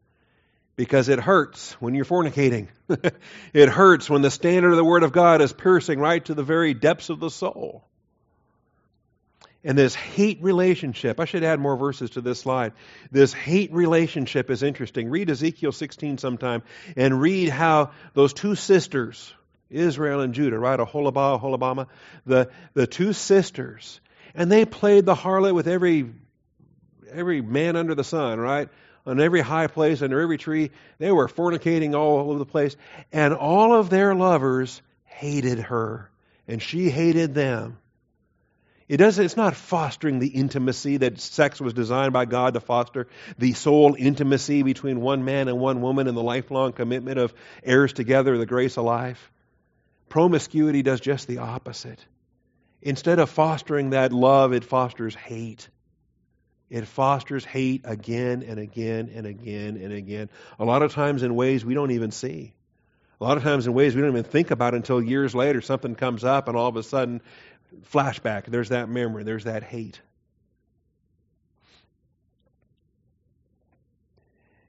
[0.77, 2.68] Because it hurts when you're fornicating.
[3.53, 6.44] it hurts when the standard of the Word of God is piercing right to the
[6.44, 7.85] very depths of the soul.
[9.64, 12.73] And this hate relationship, I should add more verses to this slide.
[13.11, 15.11] This hate relationship is interesting.
[15.11, 16.62] Read Ezekiel 16 sometime
[16.97, 19.33] and read how those two sisters,
[19.69, 20.79] Israel and Judah, right?
[20.79, 21.88] Aholibah, Aholibama,
[22.27, 24.01] the, the two sisters,
[24.35, 26.12] and they played the harlot with every
[27.11, 28.69] every man under the sun, right?
[29.07, 30.71] On every high place, under every tree.
[30.99, 32.77] They were fornicating all over the place.
[33.12, 36.11] And all of their lovers hated her.
[36.49, 37.79] And she hated them.
[38.88, 43.09] It doesn't, it's not fostering the intimacy that sex was designed by God to foster,
[43.37, 47.92] the soul intimacy between one man and one woman and the lifelong commitment of heirs
[47.92, 49.33] together, the grace of life.
[50.09, 52.05] Promiscuity does just the opposite.
[52.81, 55.68] Instead of fostering that love, it fosters hate.
[56.70, 60.31] It fosters hate again and again and again and again.
[60.61, 62.55] A lot of times in ways we don't even see.
[63.20, 65.94] A lot of times in ways we don't even think about until years later something
[65.94, 67.22] comes up and all of a sudden,
[67.93, 70.01] flashback, there's that memory, there's that hate.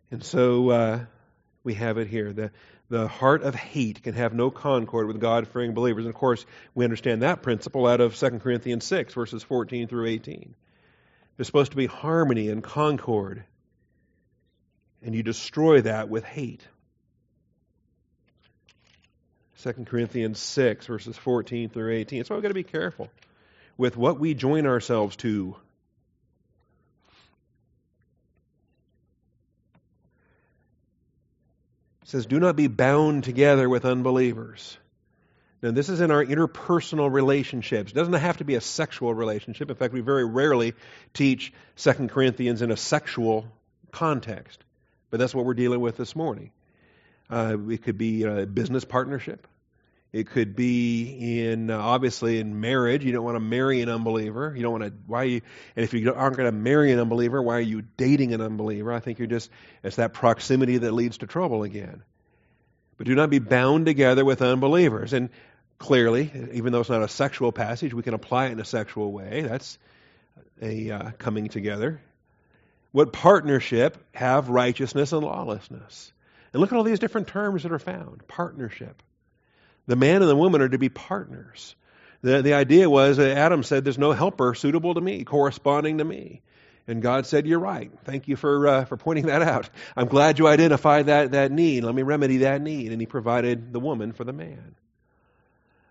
[0.09, 1.05] And so uh,
[1.63, 2.31] we have it here.
[2.31, 2.51] The,
[2.89, 6.05] the heart of hate can have no concord with God fearing believers.
[6.05, 10.07] And of course, we understand that principle out of 2 Corinthians 6, verses 14 through
[10.07, 10.55] 18.
[11.35, 13.43] There's supposed to be harmony and concord.
[15.03, 16.65] And you destroy that with hate.
[19.63, 22.23] 2 Corinthians 6, verses 14 through 18.
[22.25, 23.09] So we've got to be careful
[23.77, 25.55] with what we join ourselves to.
[32.03, 34.77] It says, Do not be bound together with unbelievers.
[35.63, 37.91] Now, this is in our interpersonal relationships.
[37.91, 39.71] It doesn't have to be a sexual relationship.
[39.71, 40.75] In fact, we very rarely
[41.13, 43.47] teach 2 Corinthians in a sexual
[43.91, 44.63] context.
[45.09, 46.51] But that's what we're dealing with this morning.
[47.29, 49.47] Uh, it could be a business partnership.
[50.13, 53.03] It could be in uh, obviously in marriage.
[53.03, 54.53] You don't want to marry an unbeliever.
[54.55, 54.93] You don't want to.
[55.05, 55.23] Why?
[55.23, 55.41] You,
[55.75, 58.93] and if you aren't going to marry an unbeliever, why are you dating an unbeliever?
[58.93, 59.51] I think you're just.
[59.83, 62.03] It's that proximity that leads to trouble again.
[62.97, 65.13] But do not be bound together with unbelievers.
[65.13, 65.29] And
[65.77, 69.11] clearly, even though it's not a sexual passage, we can apply it in a sexual
[69.11, 69.41] way.
[69.41, 69.77] That's
[70.61, 72.01] a uh, coming together.
[72.91, 76.11] What partnership have righteousness and lawlessness?
[76.53, 78.27] And look at all these different terms that are found.
[78.27, 79.01] Partnership.
[79.87, 81.75] The man and the woman are to be partners.
[82.21, 86.05] The, the idea was that Adam said, There's no helper suitable to me, corresponding to
[86.05, 86.41] me.
[86.87, 87.91] And God said, You're right.
[88.05, 89.69] Thank you for, uh, for pointing that out.
[89.95, 91.83] I'm glad you identified that, that need.
[91.83, 92.91] Let me remedy that need.
[92.91, 94.75] And He provided the woman for the man.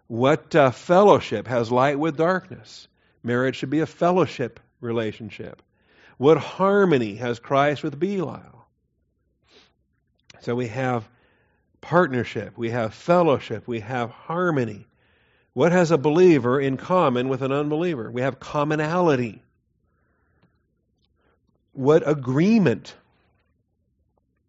[0.08, 2.88] What uh, fellowship has light with darkness?
[3.22, 5.62] Marriage should be a fellowship relationship.
[6.16, 8.55] What harmony has Christ with Belial?
[10.40, 11.08] So we have
[11.80, 14.86] partnership, we have fellowship, we have harmony.
[15.52, 18.10] What has a believer in common with an unbeliever?
[18.10, 19.42] We have commonality.
[21.72, 22.94] What agreement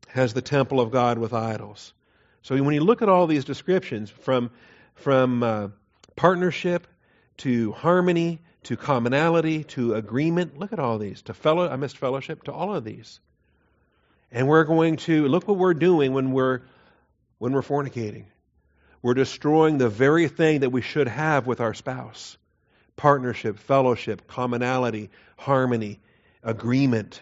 [0.07, 1.93] has the temple of God with idols?
[2.41, 4.51] So when you look at all these descriptions, from
[4.97, 5.67] from uh,
[6.15, 6.87] partnership
[7.37, 10.57] to harmony to commonality to agreement.
[10.57, 11.21] Look at all these.
[11.23, 12.43] To fellow, I missed fellowship.
[12.43, 13.21] To all of these,
[14.31, 16.61] and we're going to look what we're doing when we're
[17.37, 18.25] when we're fornicating.
[19.01, 22.37] We're destroying the very thing that we should have with our spouse:
[22.95, 25.99] partnership, fellowship, commonality, harmony,
[26.43, 27.21] agreement.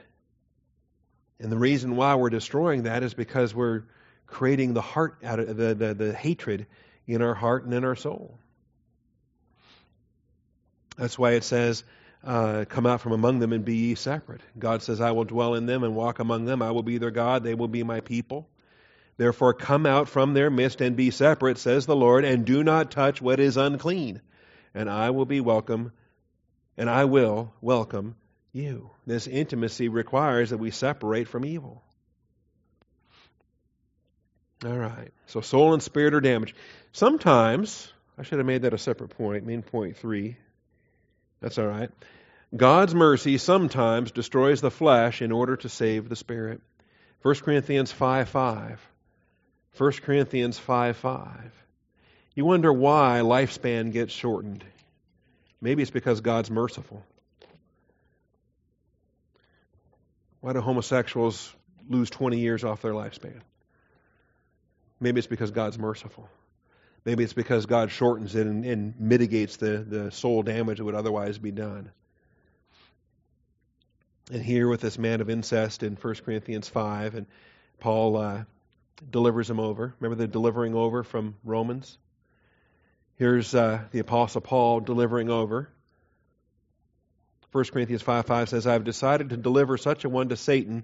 [1.39, 3.83] And the reason why we're destroying that is because we're
[4.25, 6.65] creating the heart out of the, the, the hatred
[7.07, 8.39] in our heart and in our soul.
[10.97, 11.83] That's why it says,
[12.25, 14.41] uh, Come out from among them and be ye separate.
[14.57, 16.61] God says, I will dwell in them and walk among them.
[16.61, 17.43] I will be their God.
[17.43, 18.47] They will be my people.
[19.17, 22.91] Therefore, come out from their midst and be separate, says the Lord, and do not
[22.91, 24.21] touch what is unclean.
[24.73, 25.93] And I will be welcome,
[26.77, 28.15] and I will welcome
[28.51, 28.89] you.
[29.05, 31.81] This intimacy requires that we separate from evil.
[34.65, 35.11] All right.
[35.27, 36.55] So soul and spirit are damaged.
[36.91, 40.37] Sometimes, I should have made that a separate point, main point three.
[41.45, 41.91] That's all right.
[42.57, 46.59] God's mercy sometimes destroys the flesh in order to save the spirit.
[47.21, 48.89] 1 Corinthians 5 5.
[49.77, 51.29] 1 Corinthians 5 5.
[52.33, 54.65] You wonder why lifespan gets shortened.
[55.61, 57.05] Maybe it's because God's merciful.
[60.41, 61.55] Why do homosexuals
[61.87, 63.39] lose 20 years off their lifespan?
[64.99, 66.27] Maybe it's because God's merciful.
[67.05, 70.95] Maybe it's because God shortens it and, and mitigates the, the soul damage that would
[70.95, 71.91] otherwise be done.
[74.31, 77.27] And here with this man of incest in 1 Corinthians 5, and
[77.79, 78.43] Paul uh,
[79.07, 79.93] delivers him over.
[79.99, 81.99] Remember the delivering over from Romans?
[83.17, 85.69] Here's uh, the Apostle Paul delivering over.
[87.51, 90.83] 1 Corinthians 5 5 says, I have decided to deliver such a one to Satan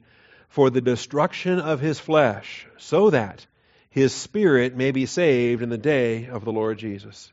[0.50, 3.46] for the destruction of his flesh, so that
[3.92, 7.32] his spirit may be saved in the day of the Lord Jesus.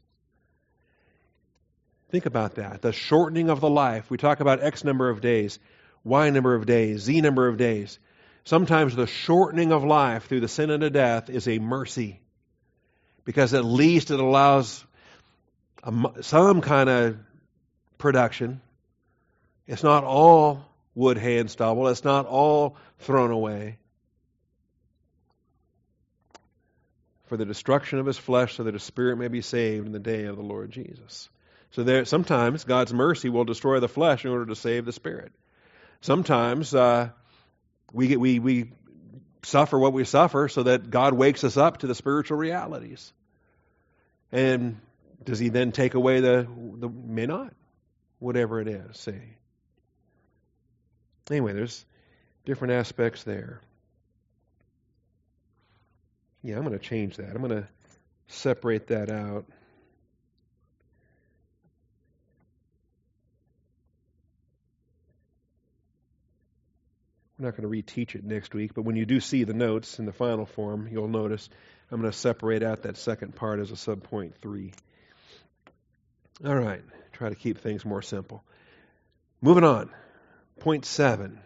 [2.10, 2.82] Think about that.
[2.82, 4.10] The shortening of the life.
[4.10, 5.60] We talk about X number of days,
[6.02, 7.98] Y number of days, Z number of days.
[8.44, 12.20] Sometimes the shortening of life through the sin unto death is a mercy
[13.24, 14.84] because at least it allows
[16.22, 17.18] some kind of
[17.98, 18.60] production.
[19.66, 21.86] It's not all wood, hay, and stubble.
[21.88, 23.78] It's not all thrown away.
[27.28, 29.98] For the destruction of his flesh, so that his spirit may be saved in the
[29.98, 31.28] day of the Lord Jesus.
[31.72, 35.32] So there, sometimes God's mercy will destroy the flesh in order to save the spirit.
[36.00, 37.10] Sometimes uh,
[37.92, 38.72] we get we we
[39.42, 43.12] suffer what we suffer so that God wakes us up to the spiritual realities.
[44.32, 44.80] And
[45.22, 46.46] does He then take away the
[46.78, 47.52] the may not,
[48.18, 48.96] whatever it is.
[48.96, 49.12] See.
[51.30, 51.84] Anyway, there's
[52.46, 53.60] different aspects there.
[56.42, 57.30] Yeah, I'm going to change that.
[57.30, 57.68] I'm going to
[58.28, 59.44] separate that out.
[67.38, 70.00] I'm not going to reteach it next week, but when you do see the notes
[70.00, 71.48] in the final form, you'll notice
[71.90, 74.72] I'm going to separate out that second part as a subpoint three.
[76.44, 78.42] All right, try to keep things more simple.
[79.40, 79.90] Moving on.
[80.60, 81.38] Point seven.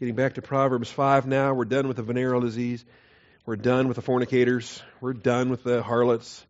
[0.00, 1.54] Getting back to Proverbs 5 now.
[1.54, 2.84] We're done with the venereal disease.
[3.46, 4.82] We're done with the fornicators.
[5.00, 6.44] We're done with the harlots.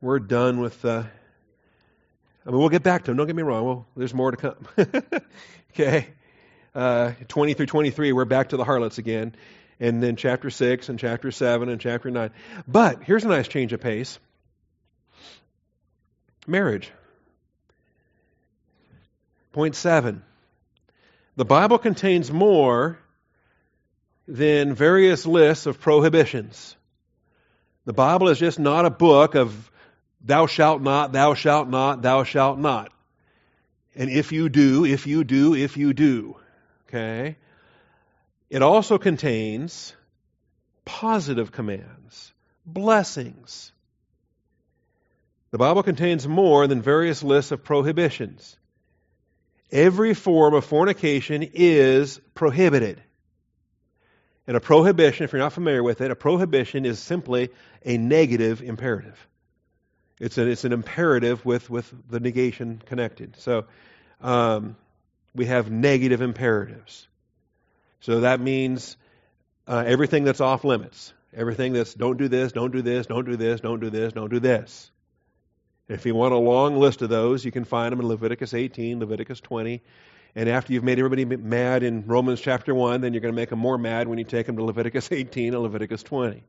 [0.00, 1.06] We're done with the.
[2.46, 3.18] I mean, we'll get back to them.
[3.18, 3.64] Don't get me wrong.
[3.66, 4.56] Well, there's more to come.
[5.72, 6.06] okay
[6.74, 9.34] uh, 20 through 23, we're back to the harlots again.
[9.78, 12.30] And then chapter 6 and chapter 7 and chapter 9.
[12.68, 14.18] But here's a nice change of pace
[16.46, 16.90] marriage.
[19.52, 20.22] Point 7.
[21.36, 22.98] The Bible contains more
[24.30, 26.76] than various lists of prohibitions.
[27.84, 29.70] The Bible is just not a book of
[30.20, 32.92] thou shalt not, thou shalt not, thou shalt not.
[33.96, 36.36] And if you do, if you do, if you do.
[36.88, 37.36] Okay?
[38.48, 39.94] It also contains
[40.84, 42.32] positive commands,
[42.64, 43.72] blessings.
[45.50, 48.56] The Bible contains more than various lists of prohibitions.
[49.72, 53.02] Every form of fornication is prohibited.
[54.50, 57.50] And a prohibition, if you're not familiar with it, a prohibition is simply
[57.84, 59.16] a negative imperative.
[60.18, 63.36] It's, a, it's an imperative with, with the negation connected.
[63.38, 63.66] So,
[64.20, 64.74] um,
[65.36, 67.06] we have negative imperatives.
[68.00, 68.96] So that means
[69.68, 71.12] uh, everything that's off limits.
[71.32, 74.30] Everything that's don't do this, don't do this, don't do this, don't do this, don't
[74.30, 74.90] do this.
[75.88, 78.98] If you want a long list of those, you can find them in Leviticus 18,
[78.98, 79.80] Leviticus 20.
[80.34, 83.50] And after you've made everybody mad in Romans chapter 1, then you're going to make
[83.50, 86.42] them more mad when you take them to Leviticus 18 and Leviticus 20.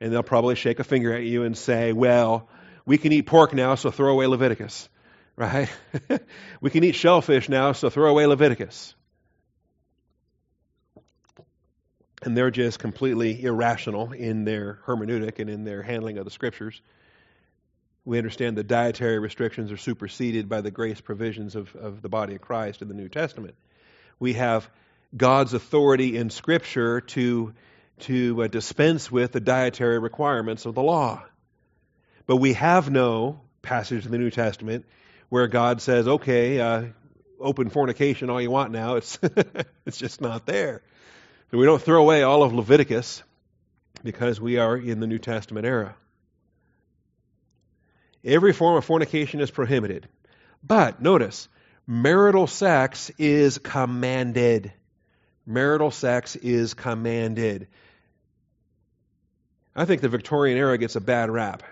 [0.00, 2.48] And they'll probably shake a finger at you and say, well,
[2.84, 4.88] we can eat pork now, so throw away Leviticus
[5.36, 5.70] right?
[6.60, 8.94] we can eat shellfish now, so throw away Leviticus.
[12.22, 16.80] And they're just completely irrational in their hermeneutic and in their handling of the scriptures.
[18.04, 22.34] We understand the dietary restrictions are superseded by the grace provisions of, of the body
[22.34, 23.54] of Christ in the New Testament.
[24.18, 24.68] We have
[25.16, 27.54] God's authority in Scripture to,
[28.00, 31.22] to uh, dispense with the dietary requirements of the law.
[32.26, 34.84] But we have no passage in the New Testament
[35.28, 36.84] where God says, okay, uh,
[37.38, 38.96] open fornication all you want now.
[39.02, 39.18] It's,
[39.86, 40.82] it's just not there.
[41.50, 43.22] So we don't throw away all of Leviticus
[44.02, 45.94] because we are in the New Testament era.
[48.24, 50.08] Every form of fornication is prohibited.
[50.62, 51.48] But notice,
[51.86, 54.72] marital sex is commanded.
[55.44, 57.66] Marital sex is commanded.
[59.74, 61.62] I think the Victorian era gets a bad rap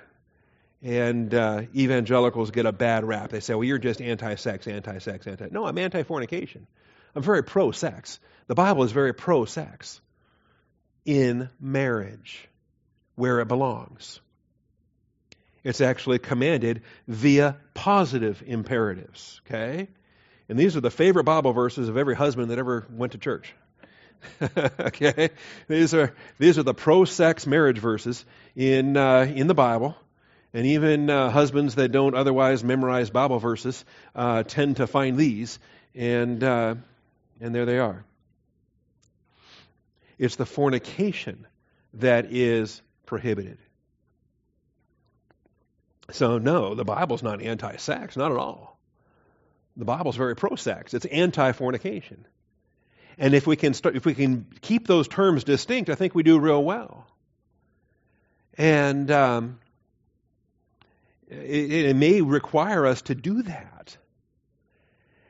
[0.82, 3.30] and uh, evangelicals get a bad rap.
[3.30, 5.48] They say, well, you're just anti sex, anti sex, anti.
[5.50, 6.66] No, I'm anti fornication.
[7.14, 8.18] I'm very pro sex.
[8.46, 10.00] The Bible is very pro sex
[11.04, 12.48] in marriage
[13.14, 14.20] where it belongs.
[15.62, 19.88] It's actually commanded via positive imperatives, okay?
[20.48, 23.54] And these are the favorite Bible verses of every husband that ever went to church.
[24.80, 25.30] okay?
[25.68, 29.96] These are these are the pro sex marriage verses in uh, in the Bible
[30.52, 33.84] and even uh, husbands that don't otherwise memorize Bible verses
[34.14, 35.58] uh, tend to find these,
[35.94, 36.74] and uh,
[37.40, 38.04] and there they are.
[40.18, 41.46] It's the fornication
[41.94, 43.58] that is prohibited.
[46.12, 48.78] So no, the Bible's not anti-sex, not at all.
[49.76, 52.26] The Bible's very pro sex, it's anti fornication.
[53.18, 56.22] And if we can start, if we can keep those terms distinct, I think we
[56.22, 57.06] do real well.
[58.56, 59.58] And um,
[61.28, 63.96] it, it, may require us to do that.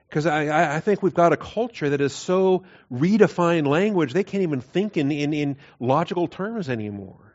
[0.09, 4.43] Because I, I think we've got a culture that is so redefined language, they can't
[4.43, 7.30] even think in, in, in logical terms anymore.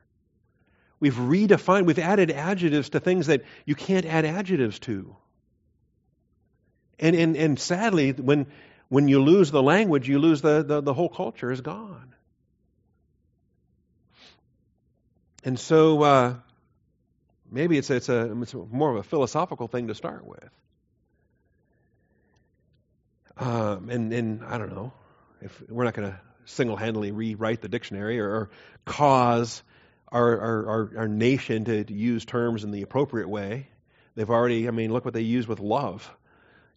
[1.00, 5.16] We've redefined, we've added adjectives to things that you can't add adjectives to.
[7.00, 8.48] And, and, and sadly, when,
[8.88, 12.16] when you lose the language, you lose the, the, the whole culture is gone.
[15.44, 16.36] And so uh,
[17.52, 20.50] maybe it's, it's, a, it's more of a philosophical thing to start with.
[23.38, 24.94] Um, and, and I don't know
[25.42, 28.50] if we're not going to single-handedly rewrite the dictionary or, or
[28.86, 29.62] cause
[30.10, 33.68] our, our, our, our nation to, to use terms in the appropriate way.
[34.16, 36.10] They've already, I mean, look what they use with love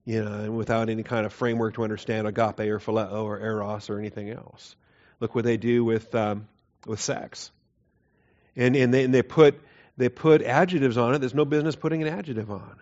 [0.08, 3.90] you know, and without any kind of framework to understand agape or phileo or eros
[3.90, 4.74] or anything else.
[5.20, 6.48] Look what they do with um,
[6.86, 7.50] with sex,
[8.56, 9.60] and and they, and they put
[9.98, 11.18] they put adjectives on it.
[11.18, 12.80] There's no business putting an adjective on,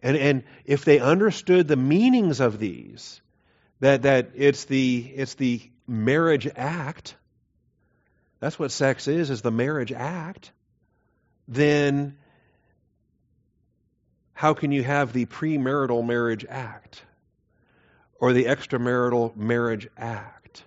[0.00, 3.20] and and if they understood the meanings of these,
[3.80, 7.16] that that it's the it's the marriage act.
[8.40, 10.52] That's what sex is, is the marriage act.
[11.48, 12.18] Then
[14.32, 17.02] how can you have the premarital marriage act
[18.20, 20.62] or the extramarital marriage act?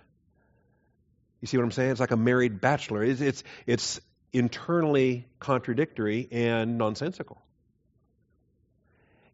[1.40, 1.92] You see what I'm saying?
[1.92, 3.02] It's like a married bachelor.
[3.02, 4.00] It's, it's, it's
[4.32, 7.40] internally contradictory and nonsensical.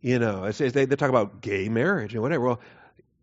[0.00, 2.44] You know, they, they talk about gay marriage and whatever.
[2.44, 2.60] Well,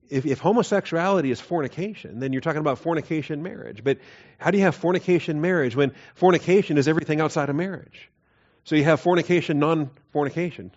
[0.10, 3.84] if, if, homosexuality is fornication, then you're talking about fornication marriage.
[3.84, 4.00] But
[4.38, 8.10] how do you have fornication marriage when fornication is everything outside of marriage?
[8.64, 10.72] So you have fornication, non fornication.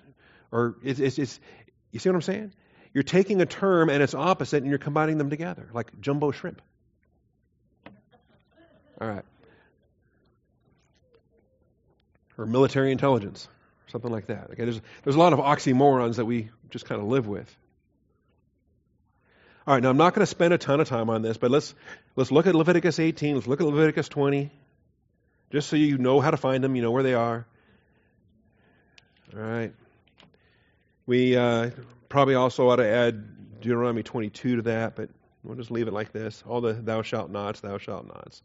[0.53, 1.41] Or it's, it's, it's,
[1.91, 2.53] you see what I'm saying?
[2.93, 6.63] You're taking a term and its opposite and you're combining them together, like jumbo shrimp.
[9.01, 9.25] All right.
[12.37, 13.49] Or military intelligence,
[13.89, 14.51] something like that.
[14.53, 17.55] Okay, there's, there's a lot of oxymorons that we just kind of live with.
[19.69, 21.51] All right, now I'm not going to spend a ton of time on this, but
[21.51, 21.75] let's
[22.17, 23.35] let's look at Leviticus 18.
[23.35, 24.51] Let's look at Leviticus 20,
[25.53, 27.47] just so you know how to find them, you know where they are.
[29.37, 29.75] All right.
[31.05, 31.69] We uh,
[32.09, 35.11] probably also ought to add Deuteronomy 22 to that, but
[35.45, 36.43] we'll just leave it like this.
[36.49, 38.41] All the thou shalt nots, thou shalt nots.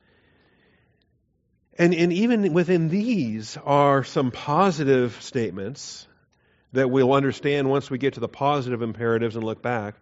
[1.79, 6.05] And, and even within these are some positive statements
[6.73, 9.95] that we'll understand once we get to the positive imperatives and look back.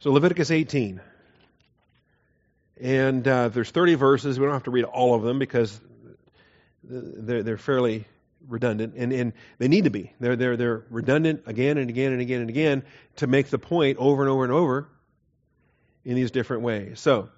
[0.00, 1.00] So Leviticus 18.
[2.80, 4.38] And uh, there's 30 verses.
[4.38, 5.78] We don't have to read all of them because
[6.82, 8.06] they're, they're fairly
[8.48, 10.14] redundant, and, and they need to be.
[10.18, 12.82] They're, they're, they're redundant again and again and again and again
[13.16, 14.88] to make the point over and over and over
[16.06, 16.98] in these different ways.
[16.98, 17.28] So,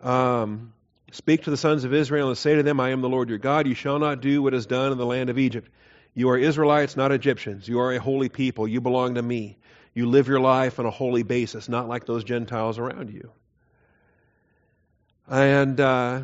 [0.00, 0.72] um,
[1.10, 3.38] speak to the sons of Israel and say to them, I am the Lord your
[3.38, 3.66] God.
[3.66, 5.68] You shall not do what is done in the land of Egypt.
[6.14, 7.66] You are Israelites, not Egyptians.
[7.66, 8.68] You are a holy people.
[8.68, 9.58] You belong to me.
[9.98, 13.32] You live your life on a holy basis, not like those Gentiles around you.
[15.28, 16.22] And uh,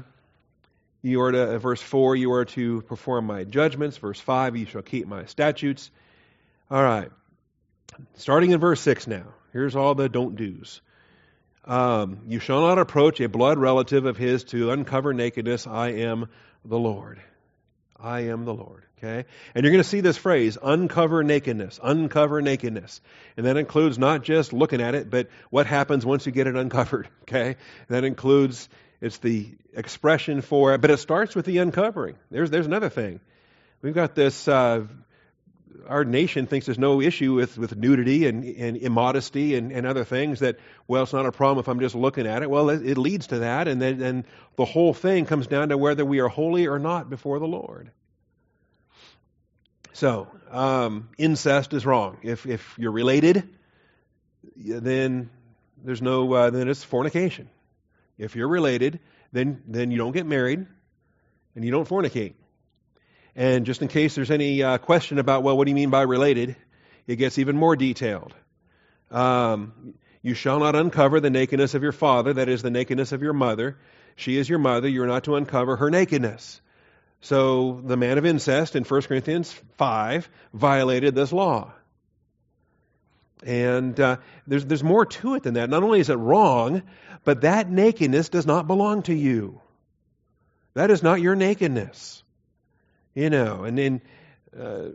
[1.02, 3.96] you are to, verse 4, you are to perform my judgments.
[3.96, 5.90] Verse 5, you shall keep my statutes.
[6.70, 7.10] All right.
[8.14, 9.26] Starting in verse 6 now.
[9.52, 10.80] Here's all the don't do's.
[11.64, 15.66] Um, you shall not approach a blood relative of his to uncover nakedness.
[15.66, 16.28] I am
[16.64, 17.20] the Lord.
[17.98, 18.83] I am the Lord.
[18.98, 19.26] Okay?
[19.54, 23.00] And you're going to see this phrase, uncover nakedness, uncover nakedness.
[23.36, 26.56] And that includes not just looking at it, but what happens once you get it
[26.56, 27.08] uncovered.
[27.22, 27.56] Okay?
[27.88, 28.68] That includes
[29.00, 32.16] it's the expression for it, but it starts with the uncovering.
[32.30, 33.20] There's, there's another thing.
[33.82, 34.86] We've got this, uh,
[35.86, 40.04] our nation thinks there's no issue with, with nudity and, and immodesty and, and other
[40.04, 42.50] things that, well, it's not a problem if I'm just looking at it.
[42.50, 44.24] Well, it, it leads to that, and then and
[44.56, 47.90] the whole thing comes down to whether we are holy or not before the Lord.
[49.94, 52.18] So, um, incest is wrong.
[52.24, 53.48] If, if you're related,
[54.56, 55.30] then
[55.84, 57.48] there's no, uh, then it's fornication.
[58.18, 58.98] If you're related,
[59.32, 60.66] then, then you don't get married
[61.54, 62.34] and you don't fornicate.
[63.36, 66.02] And just in case there's any uh, question about, well, what do you mean by
[66.02, 66.56] related?
[67.06, 68.34] It gets even more detailed.
[69.12, 73.22] Um, you shall not uncover the nakedness of your father, that is, the nakedness of
[73.22, 73.78] your mother.
[74.16, 74.88] She is your mother.
[74.88, 76.60] You're not to uncover her nakedness.
[77.24, 81.72] So the man of incest in 1 Corinthians 5 violated this law.
[83.42, 85.70] And uh, there's, there's more to it than that.
[85.70, 86.82] Not only is it wrong,
[87.24, 89.62] but that nakedness does not belong to you.
[90.74, 92.22] That is not your nakedness.
[93.14, 94.02] You know, and then
[94.54, 94.88] uh,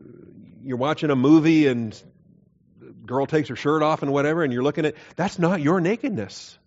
[0.63, 1.99] you're watching a movie and
[3.07, 6.58] girl takes her shirt off and whatever, and you're looking at that's not your nakedness.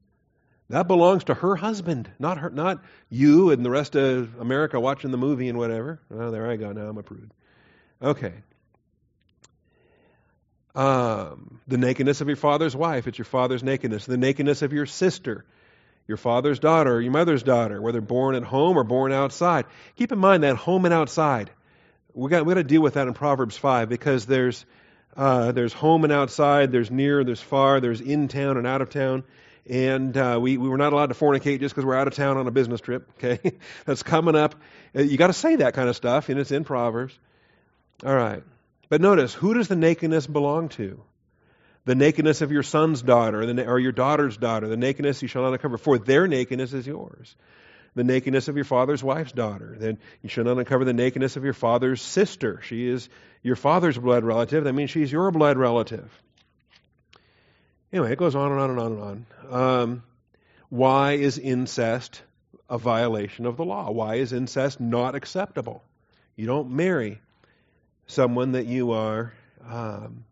[0.72, 5.10] That belongs to her husband, not her, not you and the rest of America watching
[5.10, 6.00] the movie and whatever.
[6.10, 6.72] Oh, there I go.
[6.72, 7.30] Now I'm a prude.
[8.00, 8.32] Okay.
[10.74, 14.06] Um, the nakedness of your father's wife, it's your father's nakedness.
[14.06, 15.44] The nakedness of your sister,
[16.08, 19.66] your father's daughter, your mother's daughter, whether born at home or born outside.
[19.96, 21.50] Keep in mind that home and outside.
[22.14, 24.64] We got we got to deal with that in Proverbs five because there's
[25.18, 28.88] uh, there's home and outside, there's near, there's far, there's in town and out of
[28.88, 29.24] town
[29.68, 32.36] and uh, we, we were not allowed to fornicate just because we're out of town
[32.36, 33.10] on a business trip.
[33.22, 33.52] Okay,
[33.84, 34.56] that's coming up.
[34.96, 37.16] Uh, you got to say that kind of stuff, and it's in Proverbs.
[38.04, 38.42] All right,
[38.88, 41.00] but notice who does the nakedness belong to?
[41.84, 44.68] The nakedness of your son's daughter, or your daughter's daughter.
[44.68, 47.34] The nakedness you shall not uncover, for their nakedness is yours.
[47.94, 49.76] The nakedness of your father's wife's daughter.
[49.78, 52.60] Then you shall not uncover the nakedness of your father's sister.
[52.62, 53.08] She is
[53.42, 54.64] your father's blood relative.
[54.64, 56.10] That means she's your blood relative.
[57.92, 59.26] Anyway, it goes on and on and on and on.
[59.50, 60.02] Um,
[60.70, 62.22] why is incest
[62.70, 63.90] a violation of the law?
[63.90, 65.84] Why is incest not acceptable?
[66.34, 67.20] You don't marry
[68.06, 69.34] someone that you are
[69.68, 70.24] um,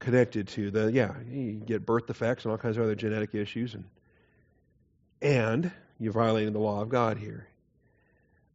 [0.00, 0.72] connected to.
[0.72, 3.84] The yeah, you get birth defects and all kinds of other genetic issues, and
[5.22, 7.46] and you're violating the law of God here.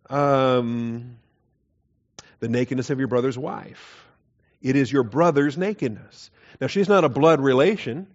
[0.09, 1.17] Um,
[2.39, 4.04] the nakedness of your brother's wife.
[4.65, 6.31] It is your brother's nakedness.
[6.59, 8.07] Now, she's not a blood relation,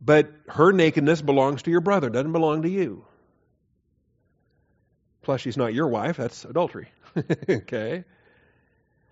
[0.00, 3.04] but her nakedness belongs to your brother, doesn't belong to you.
[5.22, 6.88] Plus, she's not your wife, that's adultery.
[7.48, 8.02] okay?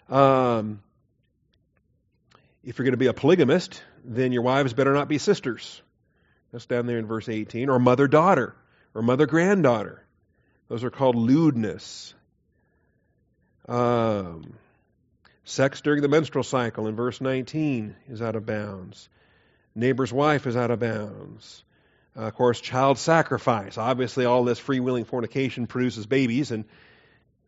[0.08, 0.82] Um,
[2.64, 5.80] if you're going to be a polygamist, then your wives better not be sisters.
[6.50, 7.68] That's down there in verse 18.
[7.68, 8.56] Or mother daughter,
[8.92, 10.04] or mother granddaughter.
[10.66, 12.12] Those are called lewdness.
[13.68, 14.54] Um,
[15.44, 19.08] Sex during the menstrual cycle in verse 19 is out of bounds.
[19.74, 21.64] Neighbor's wife is out of bounds.
[22.16, 23.76] Uh, of course, child sacrifice.
[23.76, 26.64] Obviously, all this free-willing fornication produces babies, and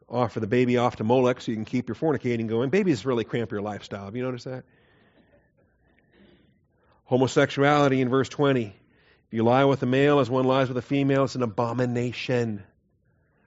[0.08, 2.70] offer the baby off to Molech so you can keep your fornicating going.
[2.70, 4.04] Babies really cramp your lifestyle.
[4.04, 4.64] Have you noticed that?
[7.04, 8.66] Homosexuality in verse 20.
[8.66, 12.62] If you lie with a male as one lies with a female, it's an abomination.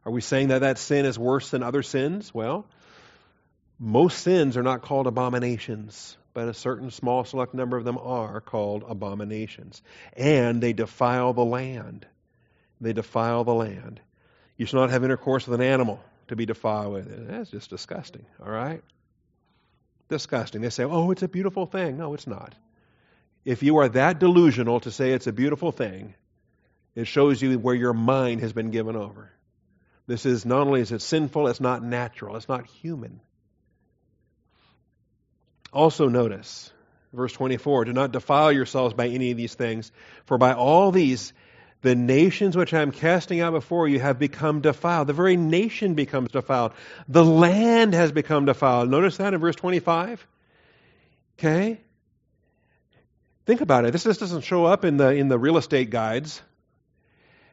[0.05, 2.33] Are we saying that that sin is worse than other sins?
[2.33, 2.65] Well,
[3.79, 8.41] most sins are not called abominations, but a certain small select number of them are
[8.41, 9.81] called abominations.
[10.15, 12.05] And they defile the land.
[12.81, 14.01] They defile the land.
[14.57, 17.27] You shall not have intercourse with an animal to be defiled with it.
[17.29, 18.83] That's just disgusting, all right?
[20.09, 20.61] Disgusting.
[20.61, 21.97] They say, oh, it's a beautiful thing.
[21.97, 22.53] No, it's not.
[23.45, 26.13] If you are that delusional to say it's a beautiful thing,
[26.95, 29.31] it shows you where your mind has been given over.
[30.05, 33.21] This is not only is it sinful, it's not natural, it's not human.
[35.71, 36.71] Also, notice
[37.13, 39.91] verse 24 do not defile yourselves by any of these things,
[40.25, 41.33] for by all these
[41.81, 45.07] the nations which I am casting out before you have become defiled.
[45.07, 46.73] The very nation becomes defiled.
[47.07, 48.89] The land has become defiled.
[48.89, 50.27] Notice that in verse 25.
[51.37, 51.79] Okay?
[53.45, 53.91] Think about it.
[53.93, 56.41] This, this doesn't show up in the, in the real estate guides.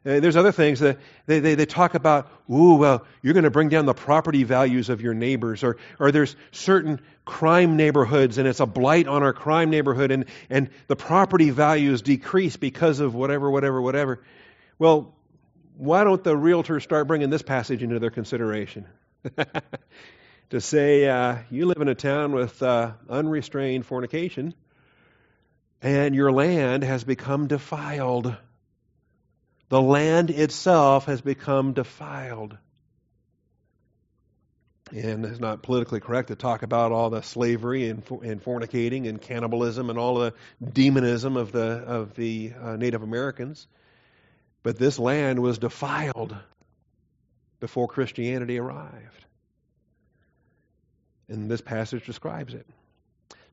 [0.06, 3.50] Uh, there's other things that they, they, they talk about, ooh, well, you're going to
[3.50, 8.46] bring down the property values of your neighbors, or, or there's certain crime neighborhoods and
[8.46, 13.16] it's a blight on our crime neighborhood and, and the property values decrease because of
[13.16, 14.22] whatever, whatever, whatever.
[14.78, 15.12] Well,
[15.76, 18.86] why don't the realtors start bringing this passage into their consideration?
[20.50, 24.54] to say, uh, you live in a town with uh, unrestrained fornication
[25.82, 28.36] and your land has become defiled.
[29.68, 32.56] The land itself has become defiled.
[34.92, 39.20] And it's not politically correct to talk about all the slavery and, and fornicating and
[39.20, 43.66] cannibalism and all the demonism of the, of the uh, Native Americans.
[44.62, 46.36] But this land was defiled
[47.58, 49.24] before Christianity arrived.
[51.28, 52.66] And this passage describes it.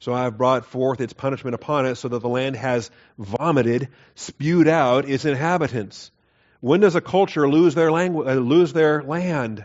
[0.03, 3.87] So I have brought forth its punishment upon it, so that the land has vomited,
[4.15, 6.11] spewed out its inhabitants.
[6.59, 9.63] When does a culture lose their, langu- uh, lose their land?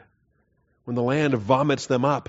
[0.85, 2.29] When the land vomits them up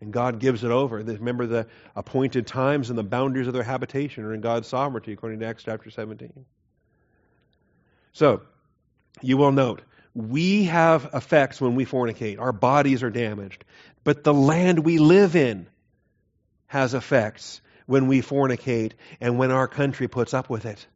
[0.00, 0.96] and God gives it over.
[0.96, 5.38] Remember the appointed times and the boundaries of their habitation are in God's sovereignty, according
[5.38, 6.44] to Acts chapter 17.
[8.14, 8.42] So,
[9.22, 9.80] you will note,
[10.12, 12.40] we have effects when we fornicate.
[12.40, 13.64] Our bodies are damaged.
[14.02, 15.68] But the land we live in
[16.66, 20.86] has effects when we fornicate and when our country puts up with it.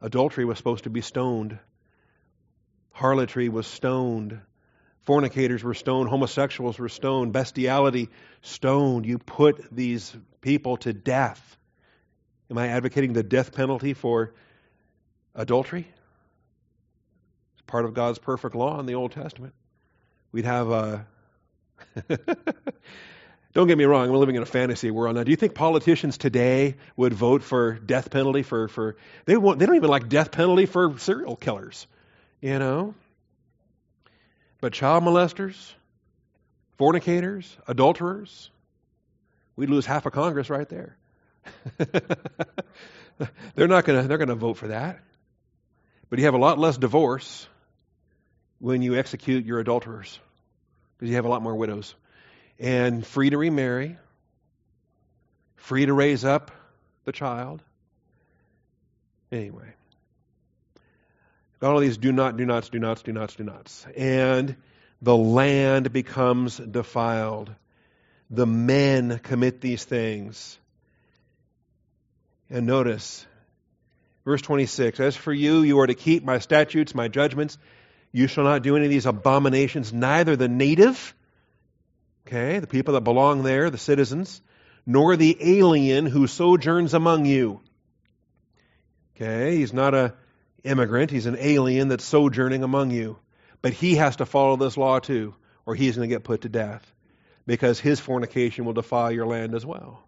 [0.00, 1.58] Adultery was supposed to be stoned.
[2.92, 4.40] Harlotry was stoned.
[5.02, 8.08] Fornicators were stoned, homosexuals were stoned, bestiality
[8.42, 9.06] stoned.
[9.06, 11.56] You put these people to death.
[12.50, 14.34] Am I advocating the death penalty for
[15.34, 15.88] adultery?
[17.54, 19.54] It's part of God's perfect law in the Old Testament.
[20.32, 21.06] We'd have a.
[23.52, 25.24] Don't get me wrong, I'm living in a fantasy world now.
[25.24, 29.66] Do you think politicians today would vote for death penalty for, for they want they
[29.66, 31.88] don't even like death penalty for serial killers,
[32.40, 32.94] you know?
[34.60, 35.72] But child molesters,
[36.78, 38.50] fornicators, adulterers,
[39.56, 40.96] we'd lose half of Congress right there.
[43.54, 45.00] they're not to they're to vote for that.
[46.08, 47.48] But you have a lot less divorce
[48.60, 50.20] when you execute your adulterers
[50.98, 51.96] because you have a lot more widows
[52.60, 53.96] and free to remarry,
[55.56, 56.50] free to raise up
[57.04, 57.62] the child.
[59.32, 59.72] Anyway,
[61.62, 63.86] all of these do not, do nots, do nots, do nots, do nots.
[63.96, 64.56] And
[65.00, 67.50] the land becomes defiled.
[68.28, 70.58] The men commit these things.
[72.50, 73.26] And notice,
[74.24, 77.56] verse 26 As for you, you are to keep my statutes, my judgments.
[78.12, 81.14] You shall not do any of these abominations, neither the native,
[82.30, 84.40] okay, the people that belong there, the citizens,
[84.86, 87.60] nor the alien who sojourns among you.
[89.16, 90.14] Okay, he's not a
[90.62, 93.18] immigrant, he's an alien that's sojourning among you.
[93.62, 95.34] But he has to follow this law too,
[95.66, 96.90] or he's going to get put to death
[97.46, 100.02] because his fornication will defile your land as well.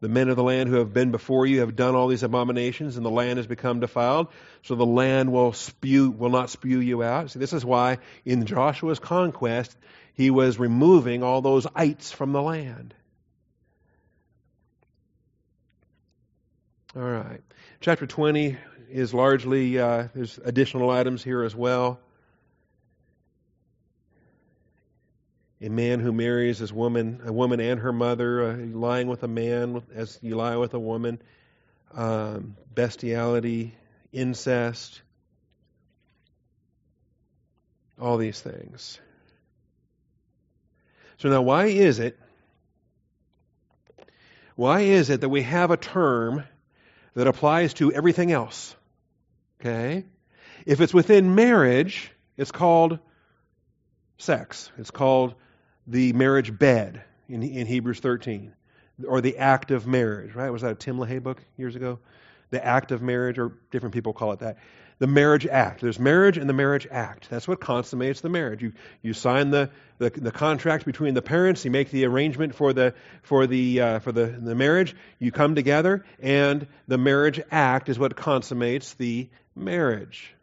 [0.00, 2.96] The men of the land who have been before you have done all these abominations,
[2.96, 4.26] and the land has become defiled.
[4.62, 7.30] So the land will spew, will not spew you out.
[7.30, 9.76] See, this is why in Joshua's conquest,
[10.14, 12.94] he was removing all those ites from the land.
[16.94, 17.40] All right.
[17.80, 18.58] Chapter 20
[18.90, 21.98] is largely, uh, there's additional items here as well.
[25.62, 29.28] A man who marries his woman, a woman and her mother, uh, lying with a
[29.28, 31.22] man as you lie with a woman,
[31.94, 33.74] um, bestiality,
[34.12, 35.00] incest,
[37.98, 38.98] all these things.
[41.22, 42.18] So now, why is it?
[44.56, 46.42] Why is it that we have a term
[47.14, 48.74] that applies to everything else?
[49.60, 50.04] Okay?
[50.66, 52.98] If it's within marriage, it's called
[54.18, 54.72] sex.
[54.78, 55.36] It's called
[55.86, 58.52] the marriage bed in, in Hebrews 13,
[59.06, 60.50] or the act of marriage, right?
[60.50, 62.00] Was that a Tim LaHaye book years ago?
[62.50, 64.58] The act of marriage, or different people call it that.
[64.98, 65.80] The marriage act.
[65.80, 67.28] There's marriage and the marriage act.
[67.28, 68.62] That's what consummates the marriage.
[68.62, 68.72] You,
[69.02, 72.94] you sign the, the, the contract between the parents, you make the arrangement for the,
[73.22, 77.98] for, the, uh, for the, the marriage, you come together, and the marriage act is
[77.98, 80.34] what consummates the marriage.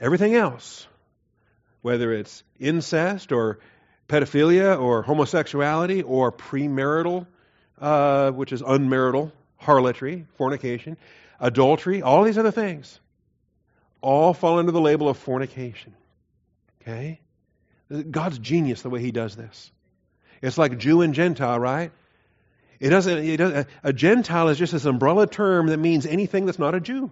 [0.00, 0.86] Everything else,
[1.82, 3.58] whether it's incest or
[4.08, 7.26] pedophilia or homosexuality or premarital,
[7.80, 10.96] uh, which is unmarital, harlotry, fornication,
[11.40, 12.98] adultery, all these other things,
[14.00, 15.94] all fall under the label of fornication.
[16.80, 17.20] Okay?
[18.10, 19.70] God's genius the way He does this.
[20.42, 21.92] It's like Jew and Gentile, right?
[22.80, 26.58] It doesn't, it doesn't, a Gentile is just this umbrella term that means anything that's
[26.58, 27.10] not a Jew.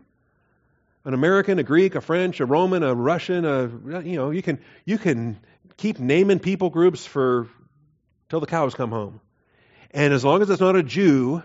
[1.04, 3.68] An American, a Greek, a French, a Roman, a Russian, a,
[4.02, 5.38] you know, you can, you can
[5.76, 7.48] keep naming people groups for
[8.28, 9.20] till the cows come home.
[9.90, 11.42] And as long as it's not a Jew,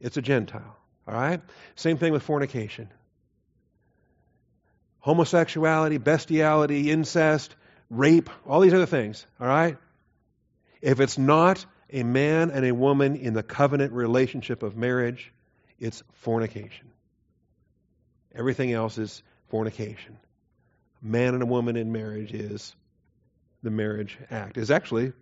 [0.00, 0.76] it's a Gentile.
[1.10, 1.40] All right?
[1.74, 2.88] Same thing with fornication.
[5.00, 7.54] Homosexuality, bestiality, incest,
[7.88, 9.26] rape, all these other things.
[9.40, 9.76] All right?
[10.80, 15.32] If it's not a man and a woman in the covenant relationship of marriage,
[15.80, 16.90] it's fornication.
[18.34, 20.16] Everything else is fornication.
[21.02, 22.76] Man and a woman in marriage is
[23.62, 24.58] the marriage act.
[24.58, 25.12] Is actually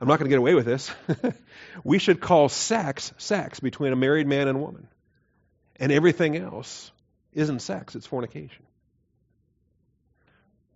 [0.00, 0.90] I'm not going to get away with this.
[1.84, 4.86] we should call sex sex between a married man and woman.
[5.76, 6.90] And everything else
[7.32, 8.64] isn't sex, it's fornication.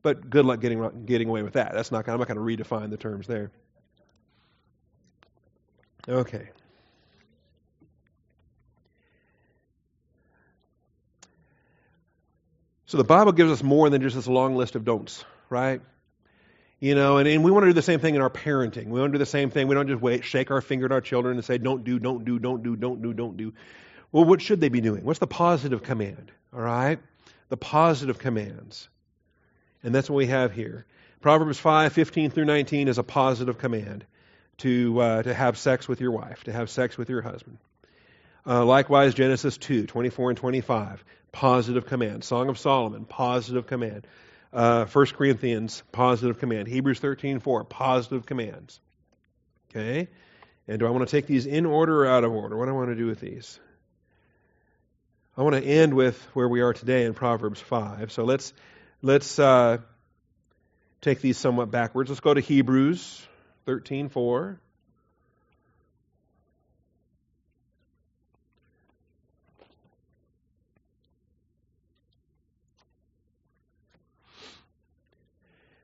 [0.03, 1.73] But good luck getting, getting away with that.
[1.73, 3.53] That's not, I'm not going to redefine the terms there.
[6.09, 6.51] Okay.
[12.87, 15.81] So the Bible gives us more than just this long list of don'ts, right?
[16.83, 18.87] You know, and, and we want to do the same thing in our parenting.
[18.87, 19.68] We want to do the same thing.
[19.68, 22.24] We don't just wait, shake our finger at our children and say, don't do, don't
[22.24, 23.55] do, don't do, don't do, don't do.
[24.11, 25.05] Well, what should they be doing?
[25.05, 26.33] What's the positive command?
[26.53, 26.99] All right?
[27.51, 28.89] The positive commands.
[29.85, 30.85] And that's what we have here.
[31.20, 34.05] Proverbs 5, 15 through 19 is a positive command
[34.59, 37.59] to, uh, to have sex with your wife, to have sex with your husband.
[38.45, 42.24] Uh, likewise, Genesis 2, 24 and 25, positive command.
[42.24, 44.05] Song of Solomon, positive command.
[44.53, 46.69] Uh, 1 Corinthians, positive command.
[46.69, 48.81] Hebrews 13, 4, positive commands.
[49.71, 50.09] Okay?
[50.69, 52.57] And do I want to take these in order or out of order?
[52.57, 53.59] What do I want to do with these?
[55.37, 58.13] I want to end with where we are today in Proverbs 5.
[58.13, 58.53] So let's
[59.01, 59.79] let's uh,
[61.01, 62.11] take these somewhat backwards.
[62.11, 63.27] Let's go to Hebrews
[63.67, 64.59] 13:4.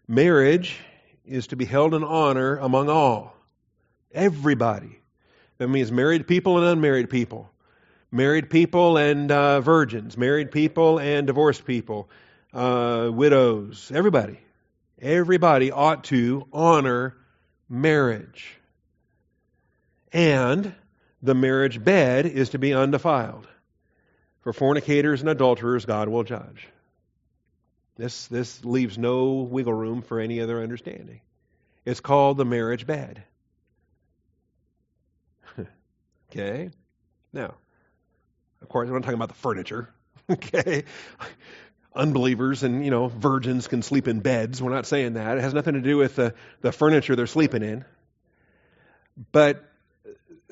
[0.08, 0.80] Marriage
[1.26, 3.36] is to be held in honor among all.
[4.10, 4.98] Everybody.
[5.58, 7.50] That means married people and unmarried people.
[8.10, 10.16] Married people and uh, virgins.
[10.16, 12.08] Married people and divorced people.
[12.54, 13.92] Uh, widows.
[13.94, 14.40] Everybody.
[14.98, 17.14] Everybody ought to honor
[17.68, 18.56] marriage.
[20.10, 20.74] And
[21.22, 23.46] the marriage bed is to be undefiled.
[24.40, 26.66] For fornicators and adulterers, God will judge.
[27.98, 31.20] This, this leaves no wiggle room for any other understanding.
[31.84, 33.24] It's called the marriage bed.
[36.30, 36.70] okay?
[37.32, 37.54] Now,
[38.62, 39.92] of course, I'm not talking about the furniture.
[40.30, 40.84] okay?
[41.92, 44.62] Unbelievers and, you know, virgins can sleep in beds.
[44.62, 45.38] We're not saying that.
[45.38, 47.84] It has nothing to do with the, the furniture they're sleeping in.
[49.32, 49.64] But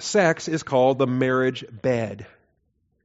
[0.01, 2.27] sex is called the marriage bed.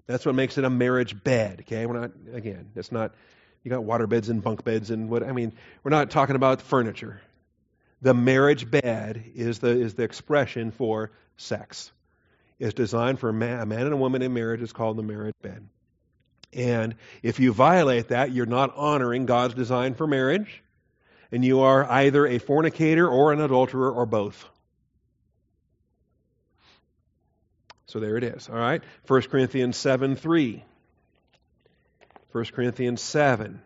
[0.07, 1.59] That's what makes it a marriage bed.
[1.61, 1.85] Okay?
[1.85, 3.13] We're not, again, it's not
[3.63, 5.53] you got water beds and bunk beds and what I mean,
[5.83, 7.21] we're not talking about furniture.
[8.01, 11.91] The marriage bed is the is the expression for sex.
[12.59, 14.61] It's designed for a man, a man and a woman in marriage.
[14.61, 15.67] It's called the marriage bed.
[16.53, 20.61] And if you violate that, you're not honoring God's design for marriage,
[21.31, 24.45] and you are either a fornicator or an adulterer or both.
[27.85, 28.49] So there it is.
[28.49, 28.81] All right.
[29.07, 30.63] 1 Corinthians 7 3.
[32.31, 33.61] 1 Corinthians 7.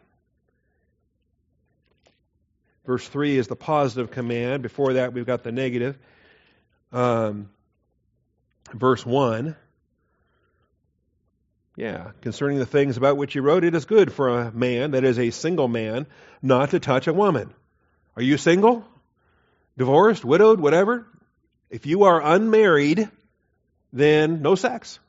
[2.86, 4.64] Verse 3 is the positive command.
[4.64, 5.98] Before that, we've got the negative.
[6.92, 7.50] Um,
[8.74, 9.56] verse 1.
[11.78, 15.04] Yeah, concerning the things about which he wrote, it is good for a man, that
[15.04, 16.08] is a single man,
[16.42, 17.54] not to touch a woman.
[18.16, 18.86] Are you single?
[19.78, 20.24] Divorced?
[20.24, 20.62] Widowed?
[20.62, 21.06] Whatever?
[21.70, 23.10] If you are unmarried,
[23.92, 25.00] then no sex.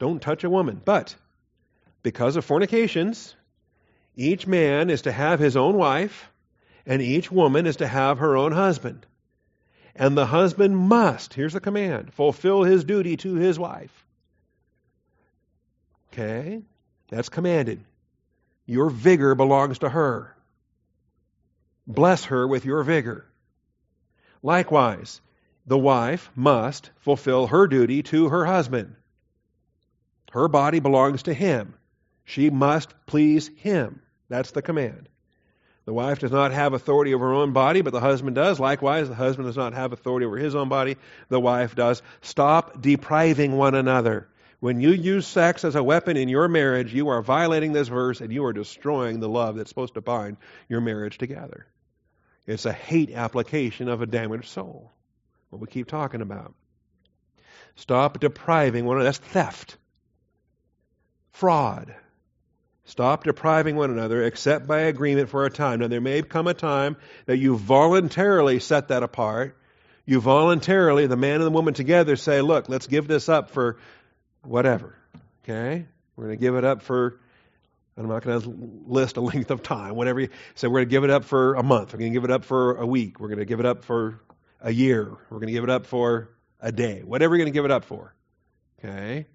[0.00, 0.80] Don't touch a woman.
[0.84, 1.14] But
[2.02, 3.34] because of fornications,
[4.16, 6.30] each man is to have his own wife,
[6.86, 9.06] and each woman is to have her own husband.
[9.94, 14.04] And the husband must, here's the command, fulfill his duty to his wife.
[16.12, 16.62] Okay?
[17.08, 17.84] That's commanded.
[18.66, 20.34] Your vigor belongs to her.
[21.86, 23.26] Bless her with your vigor.
[24.42, 25.20] Likewise,
[25.66, 28.94] the wife must fulfill her duty to her husband.
[30.30, 31.74] Her body belongs to him.
[32.30, 34.02] She must please him.
[34.28, 35.08] That's the command.
[35.84, 38.60] The wife does not have authority over her own body, but the husband does.
[38.60, 40.96] Likewise, the husband does not have authority over his own body,
[41.28, 42.02] the wife does.
[42.20, 44.28] Stop depriving one another.
[44.60, 48.20] When you use sex as a weapon in your marriage, you are violating this verse
[48.20, 50.36] and you are destroying the love that's supposed to bind
[50.68, 51.66] your marriage together.
[52.46, 54.92] It's a hate application of a damaged soul.
[55.48, 56.54] What we keep talking about.
[57.74, 59.08] Stop depriving one another.
[59.08, 59.78] That's theft.
[61.32, 61.96] Fraud.
[62.90, 65.78] Stop depriving one another except by agreement for a time.
[65.78, 69.56] Now, there may come a time that you voluntarily set that apart.
[70.06, 73.76] You voluntarily, the man and the woman together, say, look, let's give this up for
[74.42, 74.96] whatever.
[75.44, 75.86] Okay?
[76.16, 77.20] We're going to give it up for,
[77.96, 80.90] I'm not going to list a length of time, whatever you say, we're going to
[80.90, 81.92] give it up for a month.
[81.92, 83.20] We're going to give it up for a week.
[83.20, 84.20] We're going to give it up for
[84.60, 85.16] a year.
[85.30, 86.30] We're going to give it up for
[86.60, 87.02] a day.
[87.04, 88.12] Whatever you're going to give it up for.
[88.80, 89.28] Okay?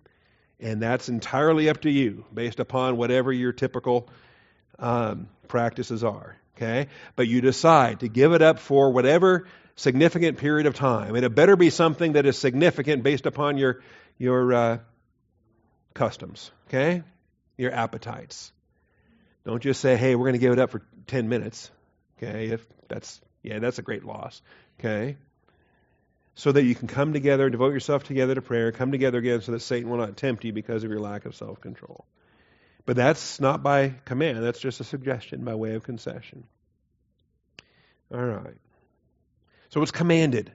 [0.60, 4.10] And that's entirely up to you, based upon whatever your typical
[4.80, 6.38] um, practices are.
[6.56, 6.88] Okay?
[7.16, 11.16] But you decide to give it up for whatever significant period of time.
[11.16, 13.82] And it better be something that is significant based upon your,
[14.18, 14.78] your uh,
[15.94, 16.52] customs.
[16.70, 17.04] Okay?
[17.58, 18.52] Your appetites.
[19.46, 21.70] Don't just say, hey, we're going to give it up for 10 minutes.
[22.18, 22.48] Okay?
[22.48, 24.42] If that's, yeah, that's a great loss.
[24.80, 25.18] Okay?
[26.36, 29.54] So that you can come together, devote yourself together to prayer, come together again so
[29.54, 32.06] that Satan will not tempt you because of your lack of self control.
[32.86, 36.44] But that's not by command, that's just a suggestion by way of concession.
[38.14, 38.58] All right.
[39.70, 40.52] So it's commanded.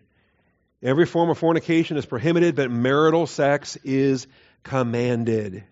[0.83, 4.27] Every form of fornication is prohibited, but marital sex is
[4.63, 5.65] commanded.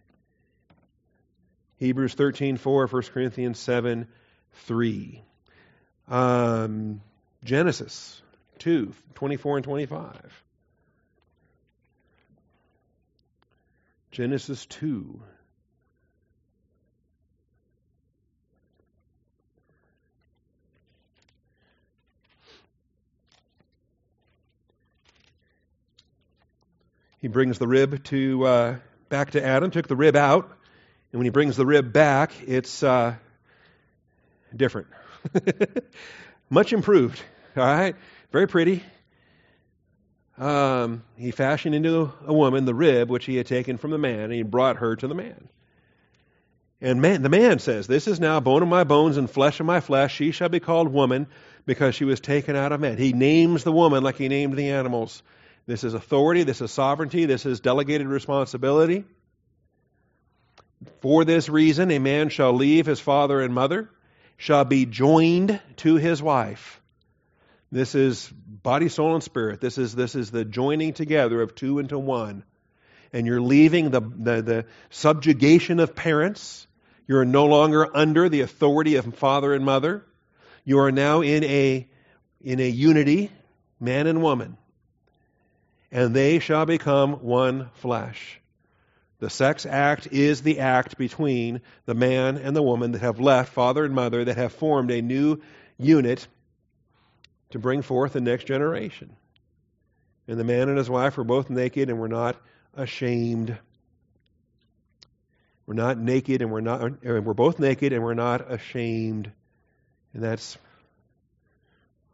[1.77, 4.09] Hebrews 13, 4, 1 Corinthians 7,
[4.67, 5.23] 3.
[6.09, 7.01] Um,
[7.45, 8.21] Genesis
[8.59, 10.43] 2, 24 and 25.
[14.11, 15.21] Genesis 2.
[27.21, 28.77] He brings the rib to uh,
[29.09, 30.45] back to Adam, took the rib out,
[31.13, 33.17] and when he brings the rib back, it's uh,
[34.55, 34.87] different.
[36.51, 37.21] Much improved.
[37.57, 37.97] All right?
[38.31, 38.83] Very pretty.
[40.37, 44.21] Um, he fashioned into a woman the rib which he had taken from the man,
[44.21, 45.49] and he brought her to the man.
[46.81, 49.67] And man, the man says, This is now bone of my bones and flesh of
[49.67, 50.15] my flesh.
[50.15, 51.27] She shall be called woman
[51.67, 52.99] because she was taken out of man.
[52.99, 55.23] He names the woman like he named the animals.
[55.67, 59.05] This is authority, this is sovereignty, this is delegated responsibility.
[61.01, 63.91] For this reason, a man shall leave his father and mother,
[64.37, 66.78] shall be joined to his wife.
[67.71, 69.61] This is body, soul, and spirit.
[69.61, 72.45] This is, this is the joining together of two into one.
[73.13, 76.67] And you're leaving the, the, the subjugation of parents.
[77.07, 80.05] You're no longer under the authority of father and mother.
[80.65, 81.89] You are now in a,
[82.43, 83.31] in a unity,
[83.81, 84.57] man and woman
[85.91, 88.41] and they shall become one flesh.
[89.21, 93.53] The sex act is the act between the man and the woman that have left
[93.53, 95.41] father and mother, that have formed a new
[95.77, 96.27] unit
[97.51, 99.15] to bring forth the next generation.
[100.27, 102.37] And the man and his wife were both naked and were not
[102.75, 103.57] ashamed.
[105.67, 109.31] We're not naked and we're not we're both naked and we're not ashamed.
[110.13, 110.59] And that's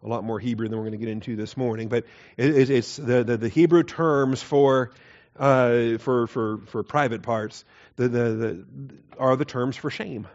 [0.05, 2.05] a lot more Hebrew than we're going to get into this morning, but
[2.37, 4.91] it, it's the, the, the, Hebrew terms for,
[5.37, 7.65] uh, for, for, for private parts
[7.97, 8.65] the, the, the,
[9.19, 10.29] are the terms for shame.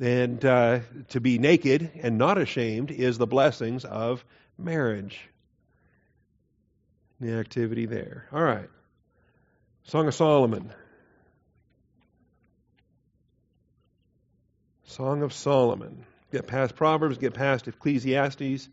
[0.00, 4.24] And uh, to be naked and not ashamed is the blessings of
[4.56, 5.20] marriage.
[7.20, 8.26] The activity there.
[8.32, 8.68] All right.
[9.84, 10.72] Song of Solomon.
[14.84, 16.04] Song of Solomon.
[16.30, 18.68] Get past Proverbs, get past Ecclesiastes,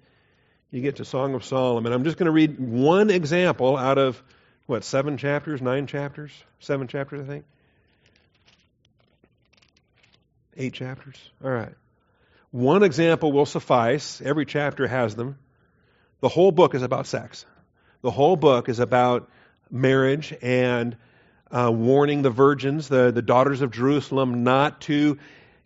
[0.72, 1.94] you get to Song of Solomon.
[1.94, 4.22] I'm just going to read one example out of,
[4.66, 7.46] what, seven chapters, nine chapters, seven chapters, I think?
[10.58, 11.18] Eight chapters?
[11.44, 11.74] All right.
[12.52, 14.22] One example will suffice.
[14.22, 15.38] Every chapter has them.
[16.22, 17.46] The whole book is about sex.
[18.02, 19.30] The whole book is about
[19.70, 20.96] marriage and
[21.52, 25.18] uh, warning the virgins, the, the daughters of Jerusalem, not to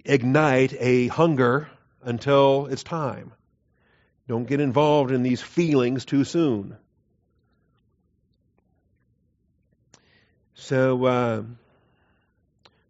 [0.04, 1.70] ignite a hunger
[2.02, 3.32] until it's time.
[4.28, 6.78] Don't get involved in these feelings too soon.
[10.54, 11.44] So, uh,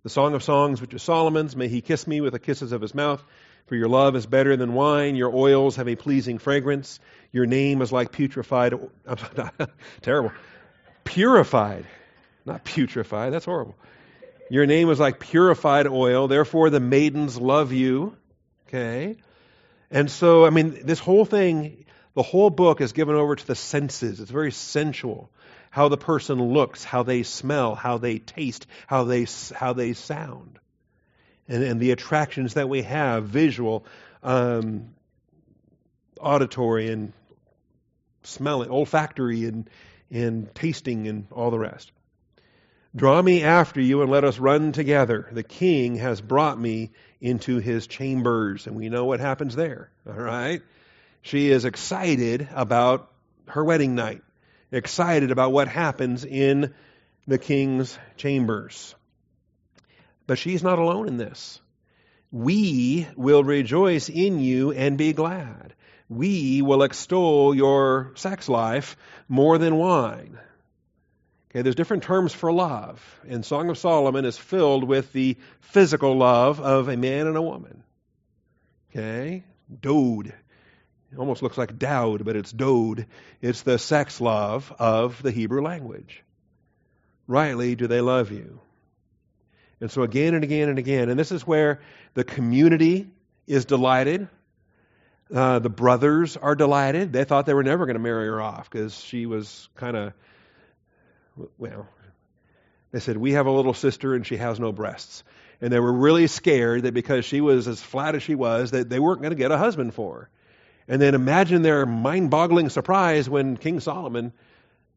[0.09, 2.81] the Song of Songs, which is Solomon's, may he kiss me with the kisses of
[2.81, 3.23] his mouth.
[3.67, 6.99] For your love is better than wine, your oils have a pleasing fragrance.
[7.31, 8.89] Your name is like putrefied,
[10.01, 10.31] terrible,
[11.03, 11.85] purified,
[12.43, 13.75] not putrefied, that's horrible.
[14.49, 18.17] Your name is like purified oil, therefore the maidens love you.
[18.67, 19.17] Okay?
[19.91, 21.85] And so, I mean, this whole thing,
[22.15, 24.19] the whole book is given over to the senses.
[24.19, 25.29] It's very sensual.
[25.69, 30.59] How the person looks, how they smell, how they taste, how they, how they sound.
[31.47, 33.85] And, and the attractions that we have visual,
[34.23, 34.89] um,
[36.19, 37.13] auditory, and
[38.23, 39.69] smelling, olfactory, and,
[40.11, 41.91] and tasting, and all the rest.
[42.95, 45.27] Draw me after you and let us run together.
[45.31, 46.89] The king has brought me
[47.21, 48.65] into his chambers.
[48.65, 49.91] And we know what happens there.
[50.07, 50.61] All right?
[51.21, 53.11] She is excited about
[53.47, 54.21] her wedding night,
[54.71, 56.73] excited about what happens in
[57.27, 58.95] the king's chambers.
[60.27, 61.59] But she's not alone in this.
[62.31, 65.73] We will rejoice in you and be glad.
[66.07, 68.97] We will extol your sex life
[69.27, 70.39] more than wine.
[71.49, 76.15] Okay, there's different terms for love, and Song of Solomon is filled with the physical
[76.15, 77.83] love of a man and a woman.
[78.91, 79.43] Okay,
[79.81, 80.33] dode.
[81.11, 83.07] It almost looks like dowd, but it's dode.
[83.41, 86.23] It's the sex love of the Hebrew language.
[87.27, 88.59] Rightly do they love you.
[89.81, 91.81] And so again and again and again, and this is where
[92.13, 93.09] the community
[93.47, 94.27] is delighted.
[95.33, 97.13] Uh, the brothers are delighted.
[97.13, 100.13] They thought they were never going to marry her off because she was kind of
[101.57, 101.87] well,
[102.91, 105.23] they said, We have a little sister and she has no breasts.
[105.61, 108.89] And they were really scared that because she was as flat as she was, that
[108.89, 110.29] they weren't going to get a husband for her.
[110.89, 114.33] And then imagine their mind boggling surprise when King Solomon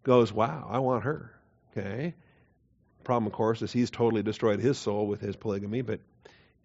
[0.03, 1.30] goes, Wow, I want her.
[1.70, 2.14] Okay?
[3.05, 6.01] Problem, of course, is he's totally destroyed his soul with his polygamy, but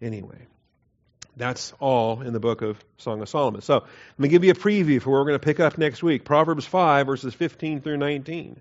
[0.00, 0.46] anyway.
[1.36, 3.60] That's all in the book of Song of Solomon.
[3.60, 6.02] So, let me give you a preview for where we're going to pick up next
[6.02, 6.24] week.
[6.24, 8.60] Proverbs 5, verses 15 through 19.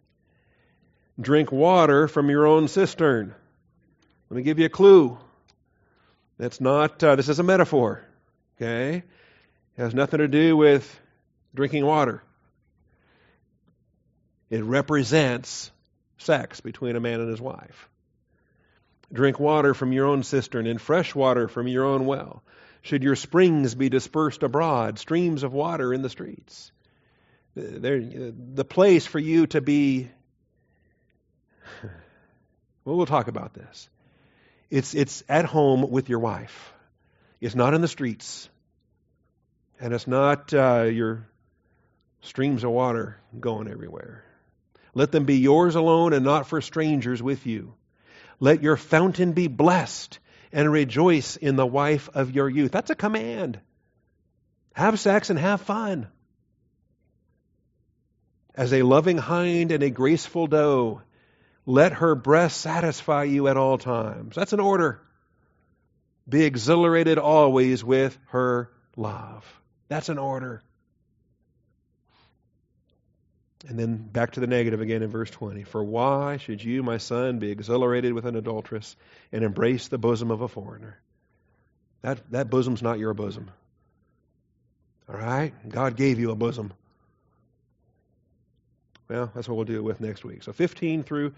[1.20, 3.34] drink water from your own cistern.
[4.30, 5.18] Let me give you a clue.
[6.38, 8.05] That's not, uh, this is a metaphor.
[8.57, 9.03] Okay?
[9.78, 10.99] It has nothing to do with
[11.53, 12.23] drinking water.
[14.49, 15.71] It represents
[16.17, 17.88] sex between a man and his wife.
[19.13, 22.43] Drink water from your own cistern and fresh water from your own well.
[22.82, 26.71] Should your springs be dispersed abroad, streams of water in the streets?
[27.55, 30.09] the place for you to be.
[32.86, 33.89] Well, we'll talk about this.
[34.69, 36.71] It's, it's at home with your wife.
[37.41, 38.47] It's not in the streets.
[39.80, 41.28] And it's not uh, your
[42.21, 44.23] streams of water going everywhere.
[44.93, 47.75] Let them be yours alone and not for strangers with you.
[48.39, 50.19] Let your fountain be blessed
[50.51, 52.71] and rejoice in the wife of your youth.
[52.71, 53.59] That's a command.
[54.73, 56.07] Have sex and have fun.
[58.55, 61.01] As a loving hind and a graceful doe,
[61.67, 64.36] let her breast satisfy you at all times.
[64.36, 65.01] That's an order.
[66.28, 69.45] Be exhilarated always with her love.
[69.88, 70.62] That's an order.
[73.68, 75.64] And then back to the negative again in verse 20.
[75.64, 78.96] For why should you, my son, be exhilarated with an adulteress
[79.32, 81.00] and embrace the bosom of a foreigner?
[82.02, 83.50] That, that bosom's not your bosom.
[85.10, 85.54] All right?
[85.68, 86.72] God gave you a bosom.
[89.10, 90.44] Well, that's what we'll deal with next week.
[90.44, 91.34] So 15 through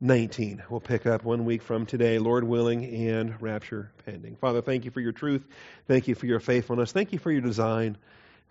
[0.00, 0.62] 19.
[0.70, 4.36] We'll pick up one week from today, Lord willing, and rapture pending.
[4.36, 5.44] Father, thank you for your truth.
[5.88, 6.92] Thank you for your faithfulness.
[6.92, 7.96] Thank you for your design.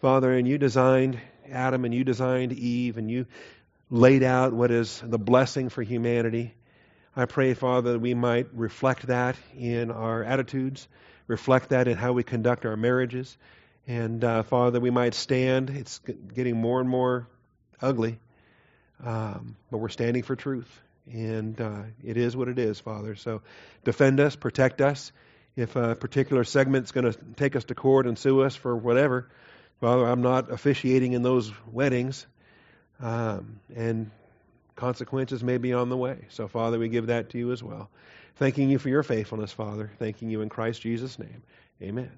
[0.01, 1.19] Father, and you designed
[1.49, 3.25] Adam and you designed Eve and you
[3.89, 6.53] laid out what is the blessing for humanity.
[7.15, 10.87] I pray, Father, that we might reflect that in our attitudes,
[11.27, 13.37] reflect that in how we conduct our marriages,
[13.87, 15.69] and uh, Father, we might stand.
[15.69, 15.99] It's
[16.33, 17.27] getting more and more
[17.81, 18.19] ugly,
[19.03, 20.69] um, but we're standing for truth,
[21.11, 23.15] and uh, it is what it is, Father.
[23.15, 23.41] So
[23.83, 25.11] defend us, protect us.
[25.55, 29.27] If a particular segment's going to take us to court and sue us for whatever,
[29.81, 32.25] Father, I'm not officiating in those weddings,
[32.99, 34.11] um, and
[34.75, 36.25] consequences may be on the way.
[36.29, 37.89] So, Father, we give that to you as well.
[38.35, 39.91] Thanking you for your faithfulness, Father.
[39.97, 41.41] Thanking you in Christ Jesus' name.
[41.81, 42.11] Amen.